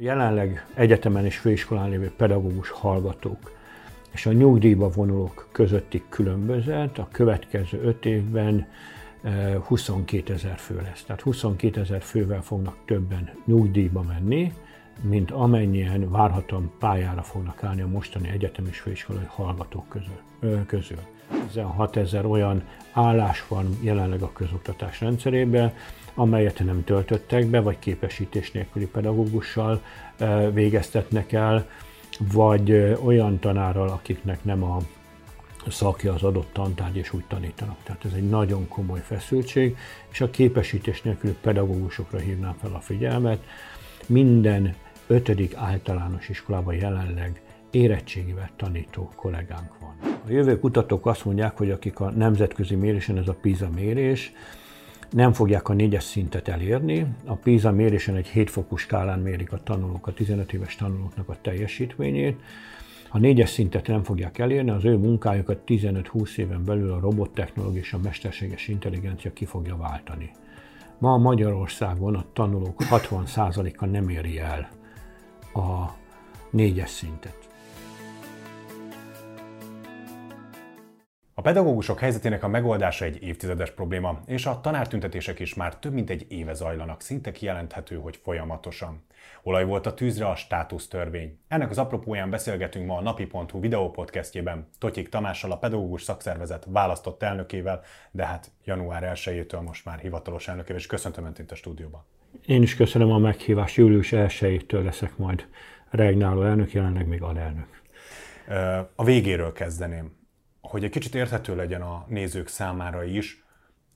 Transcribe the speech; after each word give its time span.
Jelenleg 0.00 0.66
egyetemen 0.74 1.24
és 1.24 1.38
főiskolán 1.38 1.90
lévő 1.90 2.12
pedagógus 2.16 2.70
hallgatók 2.70 3.52
és 4.10 4.26
a 4.26 4.32
nyugdíjba 4.32 4.88
vonulók 4.88 5.48
közötti 5.52 6.02
különbözet 6.08 6.98
a 6.98 7.08
következő 7.12 7.80
öt 7.82 8.06
évben 8.06 8.66
22 9.66 10.32
ezer 10.32 10.58
fő 10.58 10.80
lesz. 10.82 11.02
Tehát 11.02 11.20
22 11.20 11.80
ezer 11.80 12.02
fővel 12.02 12.42
fognak 12.42 12.76
többen 12.84 13.30
nyugdíjba 13.44 14.02
menni, 14.02 14.52
mint 15.00 15.30
amennyien 15.30 16.10
várhatóan 16.10 16.72
pályára 16.78 17.22
fognak 17.22 17.64
állni 17.64 17.80
a 17.80 17.86
mostani 17.86 18.28
egyetem 18.28 18.66
és 18.66 18.78
főiskolai 18.78 19.26
hallgatók 19.26 19.88
közül. 19.88 20.64
közül. 20.66 20.98
16 21.46 21.96
ezer 21.96 22.26
olyan 22.26 22.62
állás 22.92 23.48
van 23.48 23.78
jelenleg 23.80 24.22
a 24.22 24.32
közoktatás 24.32 25.00
rendszerében, 25.00 25.72
amelyet 26.18 26.64
nem 26.64 26.84
töltöttek 26.84 27.46
be, 27.46 27.60
vagy 27.60 27.78
képesítés 27.78 28.50
nélküli 28.50 28.86
pedagógussal 28.86 29.82
végeztetnek 30.52 31.32
el, 31.32 31.68
vagy 32.32 32.96
olyan 33.04 33.38
tanárral, 33.38 33.88
akiknek 33.88 34.44
nem 34.44 34.62
a 34.62 34.78
szakja 35.68 36.12
az 36.12 36.22
adott 36.22 36.52
tantárgy, 36.52 36.96
és 36.96 37.12
úgy 37.12 37.24
tanítanak. 37.28 37.76
Tehát 37.82 38.04
ez 38.04 38.12
egy 38.12 38.28
nagyon 38.28 38.68
komoly 38.68 39.00
feszültség, 39.00 39.76
és 40.10 40.20
a 40.20 40.30
képesítés 40.30 41.02
nélküli 41.02 41.36
pedagógusokra 41.40 42.18
hívnám 42.18 42.54
fel 42.60 42.74
a 42.74 42.80
figyelmet. 42.80 43.44
Minden 44.06 44.74
ötödik 45.06 45.54
általános 45.54 46.28
iskolában 46.28 46.74
jelenleg 46.74 47.42
érettségivel 47.70 48.50
tanító 48.56 49.10
kollégánk 49.16 49.78
van. 49.80 49.94
A 50.26 50.30
jövő 50.30 50.58
kutatók 50.58 51.06
azt 51.06 51.24
mondják, 51.24 51.56
hogy 51.56 51.70
akik 51.70 52.00
a 52.00 52.10
nemzetközi 52.10 52.74
mérésen, 52.74 53.18
ez 53.18 53.28
a 53.28 53.36
PISA 53.40 53.68
mérés, 53.74 54.32
nem 55.10 55.32
fogják 55.32 55.68
a 55.68 55.72
négyes 55.72 56.04
szintet 56.04 56.48
elérni. 56.48 57.06
A 57.24 57.34
PISA 57.34 57.72
mérésen 57.72 58.16
egy 58.16 58.28
7 58.28 58.50
fokú 58.50 58.76
skálán 58.76 59.18
mérik 59.18 59.52
a 59.52 59.62
tanulók, 59.62 60.06
a 60.06 60.12
15 60.12 60.52
éves 60.52 60.76
tanulóknak 60.76 61.28
a 61.28 61.36
teljesítményét. 61.42 62.40
Ha 63.08 63.18
négyes 63.18 63.50
szintet 63.50 63.86
nem 63.86 64.02
fogják 64.02 64.38
elérni, 64.38 64.70
az 64.70 64.84
ő 64.84 64.96
munkájukat 64.96 65.60
15-20 65.66 66.36
éven 66.36 66.64
belül 66.64 66.92
a 66.92 67.00
robottechnológia 67.00 67.80
és 67.80 67.92
a 67.92 67.98
mesterséges 67.98 68.68
intelligencia 68.68 69.32
ki 69.32 69.44
fogja 69.44 69.76
váltani. 69.76 70.30
Ma 70.98 71.16
Magyarországon 71.16 72.14
a 72.14 72.24
tanulók 72.32 72.82
60%-a 72.90 73.86
nem 73.86 74.08
éri 74.08 74.38
el 74.38 74.68
a 75.52 75.94
négyes 76.50 76.90
szintet. 76.90 77.47
A 81.38 81.40
pedagógusok 81.40 81.98
helyzetének 82.00 82.42
a 82.42 82.48
megoldása 82.48 83.04
egy 83.04 83.22
évtizedes 83.22 83.70
probléma, 83.70 84.20
és 84.26 84.46
a 84.46 84.60
tanártüntetések 84.60 85.38
is 85.38 85.54
már 85.54 85.76
több 85.76 85.92
mint 85.92 86.10
egy 86.10 86.26
éve 86.28 86.52
zajlanak, 86.54 87.00
szinte 87.00 87.32
kijelenthető, 87.32 87.96
hogy 87.96 88.20
folyamatosan. 88.22 89.04
Olaj 89.42 89.64
volt 89.64 89.86
a 89.86 89.94
tűzre 89.94 90.26
a 90.26 90.66
törvény. 90.90 91.38
Ennek 91.48 91.70
az 91.70 91.78
apropóján 91.78 92.30
beszélgetünk 92.30 92.86
ma 92.86 92.96
a 92.96 93.02
napi.hu 93.02 93.60
videópodcastjében 93.60 94.68
Totyik 94.78 95.08
Tamással, 95.08 95.52
a 95.52 95.58
pedagógus 95.58 96.02
szakszervezet 96.02 96.66
választott 96.68 97.22
elnökével, 97.22 97.82
de 98.10 98.24
hát 98.24 98.50
január 98.64 99.12
1-től 99.14 99.64
most 99.64 99.84
már 99.84 99.98
hivatalos 99.98 100.48
elnökével, 100.48 100.76
és 100.76 100.86
köszöntöm 100.86 101.24
Önt 101.24 101.38
itt 101.38 101.50
a 101.50 101.54
stúdióban. 101.54 102.04
Én 102.46 102.62
is 102.62 102.76
köszönöm 102.76 103.10
a 103.10 103.18
meghívást, 103.18 103.76
július 103.76 104.08
1-től 104.12 104.84
leszek 104.84 105.16
majd 105.16 105.46
regnáló 105.90 106.42
elnök, 106.42 106.72
jelenleg 106.72 107.06
még 107.06 107.22
alelnök. 107.22 107.82
A 108.94 109.04
végéről 109.04 109.52
kezdeném 109.52 110.17
hogy 110.68 110.84
egy 110.84 110.90
kicsit 110.90 111.14
érthető 111.14 111.56
legyen 111.56 111.82
a 111.82 112.04
nézők 112.08 112.48
számára 112.48 113.04
is, 113.04 113.44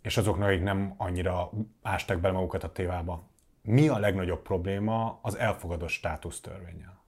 és 0.03 0.17
azoknak, 0.17 0.49
akik 0.49 0.63
nem 0.63 0.95
annyira 0.97 1.51
ásták 1.83 2.19
bele 2.19 2.35
magukat 2.35 2.65
a 2.65 2.73
tévába. 2.73 3.23
Mi 3.63 3.89
a 3.89 3.99
legnagyobb 3.99 4.43
probléma 4.43 5.19
az 5.23 5.39
elfogadott 5.39 5.89
státusztörvényel? 5.89 7.01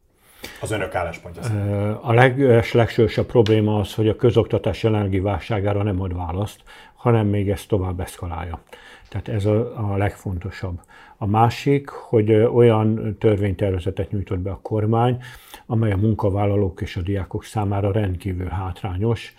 Az 0.61 0.71
önök 0.71 0.95
álláspontja 0.95 1.43
szerint. 1.43 1.99
A 2.03 2.13
leges, 2.13 2.73
legsősebb 2.73 3.27
probléma 3.27 3.79
az, 3.79 3.95
hogy 3.95 4.09
a 4.09 4.17
közoktatás 4.17 4.83
jelenlegi 4.83 5.21
válságára 5.21 5.83
nem 5.83 6.01
ad 6.01 6.15
választ, 6.15 6.63
hanem 6.95 7.27
még 7.27 7.51
ezt 7.51 7.69
tovább 7.69 8.01
eszkalálja. 8.01 8.61
Tehát 9.09 9.29
ez 9.29 9.45
a, 9.45 9.91
a 9.93 9.97
legfontosabb. 9.97 10.81
A 11.17 11.27
másik, 11.27 11.89
hogy 11.89 12.33
olyan 12.33 13.17
törvénytervezetet 13.19 14.11
nyújtott 14.11 14.39
be 14.39 14.51
a 14.51 14.59
kormány, 14.63 15.23
amely 15.67 15.93
a 15.93 15.97
munkavállalók 15.97 16.81
és 16.81 16.97
a 16.97 17.01
diákok 17.01 17.45
számára 17.45 17.93
rendkívül 17.93 18.49
hátrányos, 18.49 19.35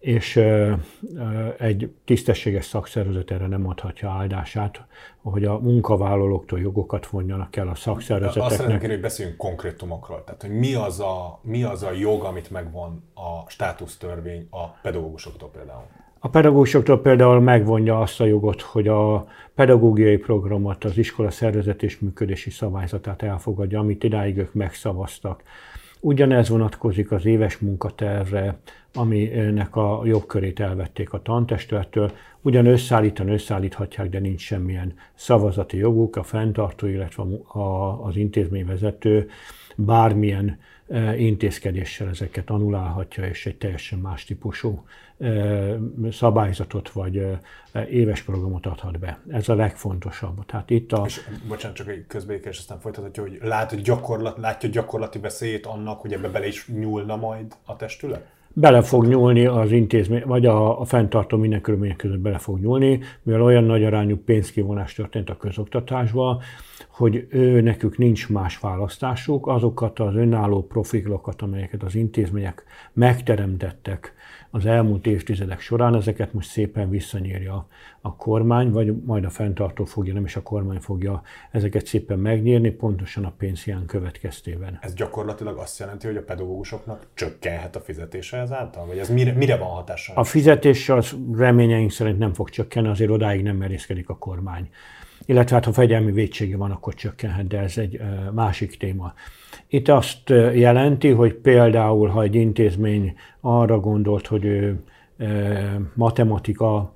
és 0.00 0.36
egy 1.58 1.92
tisztességes 2.04 2.64
szakszervezet 2.64 3.30
erre 3.30 3.46
nem 3.46 3.68
adhatja 3.68 4.10
áldását, 4.10 4.84
hogy 5.22 5.44
a 5.44 5.58
munkavállalóktól 5.58 6.60
jogokat 6.60 7.06
vonjanak 7.06 7.56
el 7.56 7.68
a 7.68 7.74
szakszervezeteknek. 7.74 8.50
Azt 8.50 8.60
szeretném 8.60 8.90
hogy 8.90 9.00
beszéljünk 9.00 9.36
konkrétumokról. 9.36 10.24
Tehát, 10.24 10.40
hogy 10.42 10.50
mi 10.50 10.74
az, 10.74 11.00
a, 11.00 11.40
mi 11.42 11.62
az 11.62 11.82
a 11.82 11.92
jog, 11.92 12.24
amit 12.24 12.50
megvon 12.50 13.02
a 13.14 13.50
státusztörvény 13.50 14.46
a 14.50 14.66
pedagógusoktól 14.82 15.48
például? 15.48 15.84
A 16.18 16.28
pedagógusoktól 16.28 17.00
például 17.00 17.40
megvonja 17.40 18.00
azt 18.00 18.20
a 18.20 18.24
jogot, 18.24 18.60
hogy 18.60 18.88
a 18.88 19.26
pedagógiai 19.54 20.16
programot, 20.16 20.84
az 20.84 20.98
iskola 20.98 21.30
szervezet 21.30 21.82
és 21.82 21.98
működési 21.98 22.50
szabályzatát 22.50 23.22
elfogadja, 23.22 23.78
amit 23.78 24.04
idáig 24.04 24.36
ők 24.36 24.54
megszavaztak. 24.54 25.42
Ugyanez 26.00 26.48
vonatkozik 26.48 27.12
az 27.12 27.24
éves 27.24 27.58
munkatervre, 27.58 28.58
aminek 28.94 29.76
a 29.76 30.02
jogkörét 30.04 30.60
elvették 30.60 31.12
a 31.12 31.22
tantestülettől. 31.22 32.12
Ugyan 32.42 32.66
összeállítani 32.66 33.32
összeállíthatják, 33.32 34.08
de 34.08 34.18
nincs 34.18 34.40
semmilyen 34.40 34.94
szavazati 35.14 35.76
joguk, 35.76 36.16
a 36.16 36.22
fenntartó, 36.22 36.86
illetve 36.86 37.24
az 38.02 38.16
intézményvezető 38.16 39.28
bármilyen 39.76 40.58
intézkedéssel 41.16 42.08
ezeket 42.08 42.50
anulálhatja, 42.50 43.24
és 43.24 43.46
egy 43.46 43.56
teljesen 43.56 43.98
más 43.98 44.24
típusú 44.24 44.84
e, 45.18 45.76
szabályzatot 46.10 46.90
vagy 46.90 47.16
e, 47.16 47.40
éves 47.88 48.22
programot 48.22 48.66
adhat 48.66 48.98
be. 48.98 49.20
Ez 49.28 49.48
a 49.48 49.54
legfontosabb. 49.54 50.46
Tehát 50.46 50.70
itt 50.70 50.92
a... 50.92 51.02
És, 51.06 51.20
bocsánat, 51.48 51.76
csak 51.76 51.88
egy 51.88 52.04
közbékés, 52.06 52.58
aztán 52.58 52.80
folytathatja, 52.80 53.22
hogy 53.22 53.38
lát, 53.42 53.82
gyakorlat, 53.82 54.38
látja 54.38 54.68
gyakorlati 54.68 55.18
veszélyét 55.18 55.66
annak, 55.66 56.00
hogy 56.00 56.12
ebbe 56.12 56.28
bele 56.28 56.46
is 56.46 56.68
nyúlna 56.68 57.16
majd 57.16 57.54
a 57.64 57.76
testület? 57.76 58.26
Bele 58.54 58.82
fog 58.82 59.06
nyúlni 59.06 59.46
az 59.46 59.72
intézmény, 59.72 60.22
vagy 60.26 60.46
a, 60.46 60.80
a 60.80 60.84
fenntartó 60.84 61.36
minden 61.36 61.60
körülmények 61.60 61.96
között 61.96 62.18
bele 62.18 62.38
fog 62.38 62.60
nyúlni, 62.60 63.00
mivel 63.22 63.42
olyan 63.42 63.64
nagy 63.64 63.84
arányú 63.84 64.16
pénzkivonás 64.24 64.94
történt 64.94 65.30
a 65.30 65.36
közoktatásban, 65.36 66.40
hogy 66.88 67.26
ő, 67.28 67.60
nekük 67.60 67.98
nincs 67.98 68.28
más 68.28 68.58
választásuk, 68.58 69.46
azokat 69.46 69.98
az 69.98 70.14
önálló 70.14 70.66
profilokat, 70.66 71.42
amelyeket 71.42 71.82
az 71.82 71.94
intézmények 71.94 72.64
megteremtettek 72.92 74.14
az 74.50 74.66
elmúlt 74.66 75.06
évtizedek 75.06 75.60
során, 75.60 75.94
ezeket 75.94 76.32
most 76.32 76.48
szépen 76.48 76.90
visszanyírja 76.90 77.66
a 78.00 78.16
kormány, 78.16 78.70
vagy 78.70 79.02
majd 79.04 79.24
a 79.24 79.30
fenntartó 79.30 79.84
fogja, 79.84 80.14
nem 80.14 80.24
is 80.24 80.36
a 80.36 80.42
kormány 80.42 80.80
fogja 80.80 81.22
ezeket 81.50 81.86
szépen 81.86 82.18
megnyírni, 82.18 82.70
pontosan 82.70 83.24
a 83.24 83.32
pénzhiány 83.38 83.86
következtében. 83.86 84.78
Ez 84.80 84.94
gyakorlatilag 84.94 85.58
azt 85.58 85.78
jelenti, 85.78 86.06
hogy 86.06 86.16
a 86.16 86.22
pedagógusoknak 86.22 87.06
csökkenhet 87.14 87.76
a 87.76 87.80
fizetése 87.80 88.36
ezáltal? 88.36 88.86
Vagy 88.86 88.98
ez 88.98 89.08
mire, 89.08 89.32
mire 89.32 89.56
van 89.56 89.68
hatással? 89.68 90.16
A 90.16 90.24
fizetés 90.24 90.88
az 90.88 91.16
reményeink 91.36 91.90
szerint 91.90 92.18
nem 92.18 92.32
fog 92.32 92.50
csökkenni, 92.50 92.88
azért 92.88 93.10
odáig 93.10 93.42
nem 93.42 93.56
merészkedik 93.56 94.08
a 94.08 94.16
kormány 94.16 94.68
illetve 95.26 95.54
hát 95.54 95.64
ha 95.64 95.72
fegyelmi 95.72 96.12
védsége 96.12 96.56
van, 96.56 96.70
akkor 96.70 96.94
csökkenhet, 96.94 97.46
de 97.46 97.58
ez 97.58 97.78
egy 97.78 98.00
másik 98.32 98.76
téma. 98.76 99.14
Itt 99.68 99.88
azt 99.88 100.28
jelenti, 100.54 101.08
hogy 101.08 101.34
például, 101.34 102.08
ha 102.08 102.22
egy 102.22 102.34
intézmény 102.34 103.14
arra 103.40 103.80
gondolt, 103.80 104.26
hogy 104.26 104.44
ő 104.44 104.80
matematika 105.94 106.94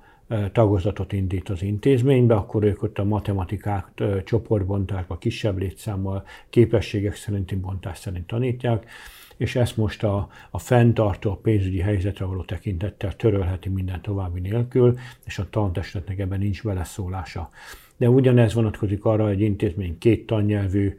tagozatot 0.51 1.13
indít 1.13 1.49
az 1.49 1.61
intézménybe, 1.61 2.35
akkor 2.35 2.63
ők 2.63 2.83
ott 2.83 2.99
a 2.99 3.03
matematikát 3.03 4.03
csoportbontásba, 4.23 5.17
kisebb 5.17 5.57
létszámmal, 5.57 6.25
képességek 6.49 7.15
szerinti 7.15 7.55
bontás 7.55 7.97
szerint 7.97 8.27
tanítják, 8.27 8.89
és 9.37 9.55
ezt 9.55 9.77
most 9.77 10.03
a, 10.03 10.29
a 10.49 10.59
fenntartó 10.59 11.31
a 11.31 11.35
pénzügyi 11.35 11.79
helyzetre 11.79 12.25
való 12.25 12.41
tekintettel 12.41 13.15
törölheti 13.15 13.69
minden 13.69 14.01
további 14.01 14.39
nélkül, 14.39 14.97
és 15.25 15.39
a 15.39 15.49
tantestületnek 15.49 16.19
ebben 16.19 16.39
nincs 16.39 16.63
beleszólása 16.63 17.49
de 17.97 18.09
ugyanez 18.09 18.53
vonatkozik 18.53 19.05
arra, 19.05 19.27
hogy 19.27 19.41
intézmény 19.41 19.97
két 19.97 20.25
tannyelvű 20.25 20.97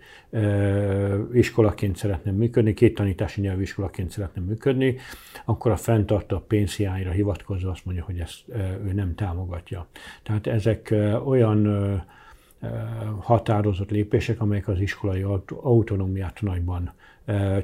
iskolaként 1.33 1.97
szeretne 1.97 2.31
működni, 2.31 2.75
két 2.75 2.95
tanítási 2.95 3.41
nyelvű 3.41 3.63
iskolaként 3.63 4.11
szeretne 4.11 4.41
működni, 4.41 4.97
akkor 5.45 5.71
a 5.71 5.77
fenntartó 5.77 6.39
pénzhiányra 6.39 7.11
hivatkozva 7.11 7.71
azt 7.71 7.85
mondja, 7.85 8.05
hogy 8.05 8.19
ezt 8.19 8.45
ő 8.87 8.93
nem 8.95 9.15
támogatja. 9.15 9.87
Tehát 10.23 10.47
ezek 10.47 10.95
olyan 11.25 11.67
határozott 13.21 13.91
lépések, 13.91 14.41
amelyek 14.41 14.69
az 14.69 14.81
iskolai 14.81 15.25
autonómiát 15.63 16.39
nagyban 16.41 16.93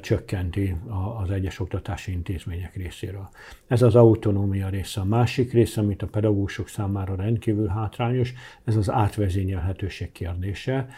csökkenti 0.00 0.76
az 1.22 1.30
egyes 1.30 1.60
oktatási 1.60 2.12
intézmények 2.12 2.76
részéről. 2.76 3.28
Ez 3.66 3.82
az 3.82 3.94
autonómia 3.94 4.68
része. 4.68 5.00
A 5.00 5.04
másik 5.04 5.52
része, 5.52 5.80
amit 5.80 6.02
a 6.02 6.06
pedagógusok 6.06 6.68
számára 6.68 7.14
rendkívül 7.14 7.66
hátrányos, 7.66 8.32
ez 8.64 8.76
az 8.76 8.90
átvezényelhetőség 8.90 10.12
kérdése. 10.12 10.88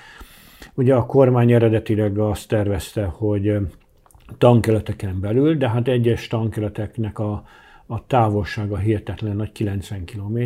Ugye 0.75 0.95
a 0.95 1.07
kormány 1.07 1.53
eredetileg 1.53 2.19
azt 2.19 2.49
tervezte, 2.49 3.05
hogy 3.05 3.57
tankeleteken 4.39 5.21
belül, 5.21 5.57
de 5.57 5.69
hát 5.69 5.89
egyes 5.89 6.27
tankeleteknek 6.27 7.19
a, 7.19 7.45
a 7.87 8.07
távolsága 8.07 8.77
hihetetlen 8.77 9.37
nagy 9.37 9.53
90 9.53 10.05
km, 10.05 10.39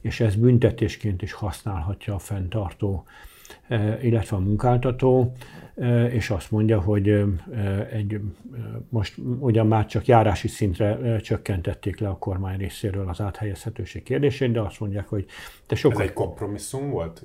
és 0.00 0.20
ez 0.20 0.34
büntetésként 0.34 1.22
is 1.22 1.32
használhatja 1.32 2.14
a 2.14 2.18
fenntartó, 2.18 3.04
illetve 4.02 4.36
a 4.36 4.40
munkáltató, 4.40 5.32
és 6.10 6.30
azt 6.30 6.50
mondja, 6.50 6.80
hogy 6.80 7.24
egy, 7.92 8.20
most 8.88 9.14
ugyan 9.38 9.66
már 9.66 9.86
csak 9.86 10.06
járási 10.06 10.48
szintre 10.48 11.18
csökkentették 11.18 11.98
le 11.98 12.08
a 12.08 12.16
kormány 12.16 12.58
részéről 12.58 13.08
az 13.08 13.20
áthelyezhetőség 13.20 14.02
kérdését, 14.02 14.52
de 14.52 14.60
azt 14.60 14.80
mondják, 14.80 15.08
hogy 15.08 15.26
te 15.66 15.74
sokkal... 15.74 16.02
Ez 16.02 16.08
egy 16.08 16.14
kompromisszum 16.14 16.90
volt? 16.90 17.22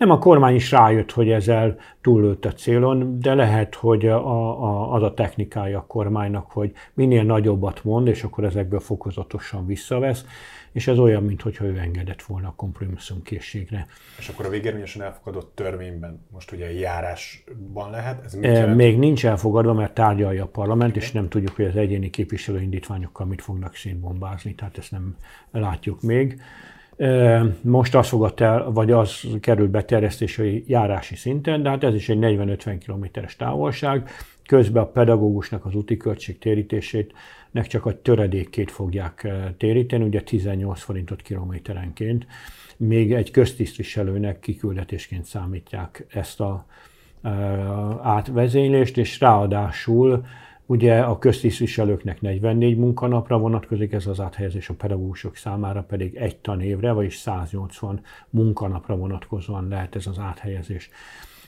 Nem, 0.00 0.10
a 0.10 0.18
kormány 0.18 0.54
is 0.54 0.70
rájött, 0.70 1.10
hogy 1.10 1.30
ezzel 1.30 1.78
túllőtt 2.00 2.44
a 2.44 2.52
célon, 2.52 3.20
de 3.20 3.34
lehet, 3.34 3.74
hogy 3.74 4.06
a, 4.06 4.62
a, 4.62 4.92
az 4.92 5.02
a 5.02 5.14
technikája 5.14 5.78
a 5.78 5.86
kormánynak, 5.86 6.50
hogy 6.50 6.72
minél 6.94 7.22
nagyobbat 7.22 7.84
mond, 7.84 8.06
és 8.06 8.22
akkor 8.22 8.44
ezekből 8.44 8.80
fokozatosan 8.80 9.66
visszavesz, 9.66 10.24
és 10.72 10.86
ez 10.86 10.98
olyan, 10.98 11.22
mintha 11.22 11.64
ő 11.64 11.78
engedett 11.78 12.22
volna 12.22 12.48
a 12.48 12.52
kompromisszum 12.56 13.22
készségre. 13.22 13.86
És 14.18 14.28
akkor 14.28 14.46
a 14.46 14.48
végérvényesen 14.48 15.02
elfogadott 15.02 15.52
törvényben 15.54 16.26
most 16.30 16.52
ugye 16.52 16.72
járásban 16.72 17.90
lehet? 17.90 18.24
Ez 18.24 18.34
mit 18.34 18.44
jelent? 18.44 18.76
Még 18.76 18.98
nincs 18.98 19.26
elfogadva, 19.26 19.72
mert 19.72 19.94
tárgyalja 19.94 20.44
a 20.44 20.48
parlament, 20.48 20.90
okay. 20.90 21.02
és 21.02 21.12
nem 21.12 21.28
tudjuk, 21.28 21.56
hogy 21.56 21.64
az 21.64 21.76
egyéni 21.76 22.10
képviselő 22.10 22.60
indítványokkal 22.60 23.26
mit 23.26 23.42
fognak 23.42 23.74
szétbombázni, 23.74 24.54
tehát 24.54 24.78
ezt 24.78 24.90
nem 24.90 25.16
látjuk 25.50 26.02
még. 26.02 26.40
Most 27.60 27.94
az 27.94 28.08
fogott 28.08 28.40
el, 28.40 28.70
vagy 28.70 28.90
az 28.90 29.26
került 29.40 29.70
beterjesztésre 29.70 30.44
járási 30.66 31.16
szinten, 31.16 31.62
de 31.62 31.68
hát 31.68 31.84
ez 31.84 31.94
is 31.94 32.08
egy 32.08 32.18
40-50 32.20 32.76
kilométeres 32.84 33.36
távolság. 33.36 34.08
Közben 34.46 34.82
a 34.82 34.86
pedagógusnak 34.86 35.64
az 35.64 35.74
úti 35.74 35.96
költség 35.96 36.38
térítését 36.38 37.12
nek 37.50 37.66
csak 37.66 37.86
a 37.86 38.02
töredékét 38.02 38.70
fogják 38.70 39.28
téríteni, 39.56 40.04
ugye 40.04 40.20
18 40.20 40.80
forintot 40.80 41.22
kilométerenként. 41.22 42.26
Még 42.76 43.12
egy 43.12 43.30
köztisztviselőnek 43.30 44.40
kiküldetésként 44.40 45.24
számítják 45.24 46.06
ezt 46.08 46.40
a 46.40 46.66
átvezénylést, 48.02 48.98
és 48.98 49.20
ráadásul 49.20 50.24
Ugye 50.70 51.00
a 51.00 51.18
köztisztviselőknek 51.18 52.20
44 52.20 52.76
munkanapra 52.76 53.38
vonatkozik 53.38 53.92
ez 53.92 54.06
az 54.06 54.20
áthelyezés, 54.20 54.68
a 54.68 54.74
pedagógusok 54.74 55.36
számára 55.36 55.82
pedig 55.82 56.14
egy 56.14 56.36
tanévre, 56.36 56.92
vagyis 56.92 57.16
180 57.16 58.00
munkanapra 58.28 58.96
vonatkozóan 58.96 59.68
lehet 59.68 59.96
ez 59.96 60.06
az 60.06 60.18
áthelyezés. 60.18 60.90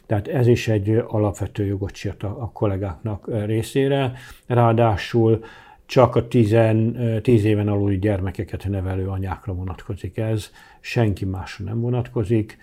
Tehát 0.06 0.28
ez 0.28 0.46
is 0.46 0.69
egy 0.69 1.02
alapvető 1.06 1.64
jogot 1.64 1.94
sért 1.94 2.22
a, 2.22 2.42
a 2.42 2.50
kollégáknak 2.52 3.44
részére. 3.44 4.12
Ráadásul 4.46 5.44
csak 5.86 6.16
a 6.16 6.28
10, 6.28 6.56
10 7.22 7.44
éven 7.44 7.69
aluli 7.69 7.98
gyermekeket 7.98 8.69
nevelő 8.69 9.08
anyákra 9.08 9.54
vonatkozik 9.54 10.16
ez, 10.16 10.50
senki 10.80 11.24
másra 11.24 11.64
nem 11.64 11.80
vonatkozik. 11.80 12.58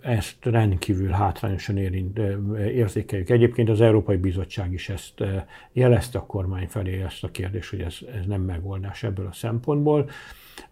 Ezt 0.00 0.36
rendkívül 0.40 1.10
hátrányosan 1.10 1.76
érint, 1.76 2.20
érzékeljük. 2.58 3.30
Egyébként 3.30 3.68
az 3.68 3.80
Európai 3.80 4.16
Bizottság 4.16 4.72
is 4.72 4.88
ezt 4.88 5.24
jelezte 5.72 6.18
a 6.18 6.26
kormány 6.26 6.66
felé 6.68 7.02
ezt 7.02 7.24
a 7.24 7.30
kérdést, 7.30 7.70
hogy 7.70 7.80
ez, 7.80 7.98
ez 8.20 8.26
nem 8.26 8.42
megoldás 8.42 9.02
ebből 9.02 9.26
a 9.26 9.32
szempontból. 9.32 10.10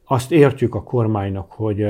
Azt 0.04 0.32
értjük 0.32 0.74
a 0.74 0.82
kormánynak, 0.82 1.52
hogy 1.52 1.86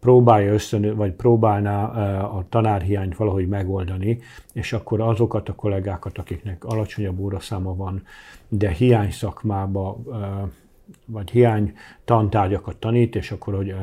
próbálja 0.00 0.52
összön, 0.52 0.96
vagy 0.96 1.12
próbálná 1.12 1.84
a 2.22 2.44
tanárhiányt 2.48 3.16
valahogy 3.16 3.48
megoldani, 3.48 4.18
és 4.52 4.72
akkor 4.72 5.00
azokat 5.00 5.48
a 5.48 5.54
kollégákat, 5.54 6.18
akiknek 6.18 6.64
alacsonyabb 6.64 7.20
óraszáma 7.20 7.74
van, 7.74 8.02
de 8.48 8.70
hiány 8.70 9.10
szakmába, 9.10 9.98
vagy 11.04 11.30
hiány 11.30 11.74
tantárgyakat 12.04 12.76
tanít, 12.76 13.16
és 13.16 13.30
akkor, 13.30 13.54
hogy 13.54 13.74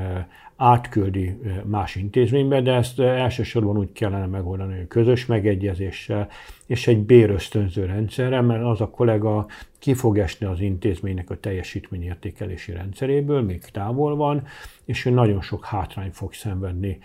átküldi 0.62 1.40
más 1.66 1.96
intézménybe, 1.96 2.62
de 2.62 2.74
ezt 2.74 3.00
elsősorban 3.00 3.78
úgy 3.78 3.92
kellene 3.92 4.26
megoldani, 4.26 4.78
hogy 4.78 4.88
közös 4.88 5.26
megegyezéssel 5.26 6.28
és 6.66 6.88
egy 6.88 7.00
bérösztönző 7.00 7.86
rendszerrel, 7.86 8.42
mert 8.42 8.64
az 8.64 8.82
a 8.82 8.90
kollega 8.90 9.48
ki 9.80 9.94
fog 9.94 10.18
esni 10.18 10.46
az 10.46 10.60
intézménynek 10.60 11.30
a 11.30 11.40
teljesítményértékelési 11.40 12.72
rendszeréből, 12.72 13.42
még 13.42 13.62
távol 13.62 14.16
van, 14.16 14.44
és 14.86 15.06
ő 15.06 15.10
nagyon 15.10 15.42
sok 15.42 15.66
hátrány 15.66 16.12
fog 16.12 16.34
szenvedni 16.34 17.00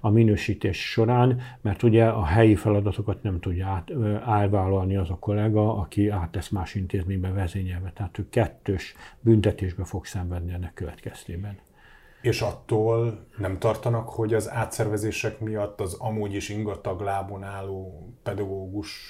a 0.00 0.10
minősítés 0.10 0.90
során, 0.90 1.40
mert 1.60 1.82
ugye 1.82 2.04
a 2.04 2.24
helyi 2.24 2.54
feladatokat 2.54 3.22
nem 3.22 3.40
tudja 3.40 3.66
át, 3.66 3.90
elvállalni 4.26 4.96
az 4.96 5.10
a 5.10 5.18
kollega, 5.18 5.76
aki 5.76 6.08
áttesz 6.08 6.48
más 6.48 6.74
intézménybe 6.74 7.30
vezényelve. 7.30 7.92
Tehát 7.94 8.18
ő 8.18 8.26
kettős 8.28 8.94
büntetésbe 9.20 9.84
fog 9.84 10.04
szenvedni 10.06 10.52
ennek 10.52 10.74
következtében. 10.74 11.58
És 12.20 12.40
attól 12.40 13.26
nem 13.38 13.58
tartanak, 13.58 14.08
hogy 14.08 14.34
az 14.34 14.50
átszervezések 14.50 15.40
miatt 15.40 15.80
az 15.80 15.96
amúgy 15.98 16.34
is 16.34 16.48
ingatag 16.48 17.00
lábon 17.00 17.42
álló 17.42 18.08
pedagógus 18.22 19.00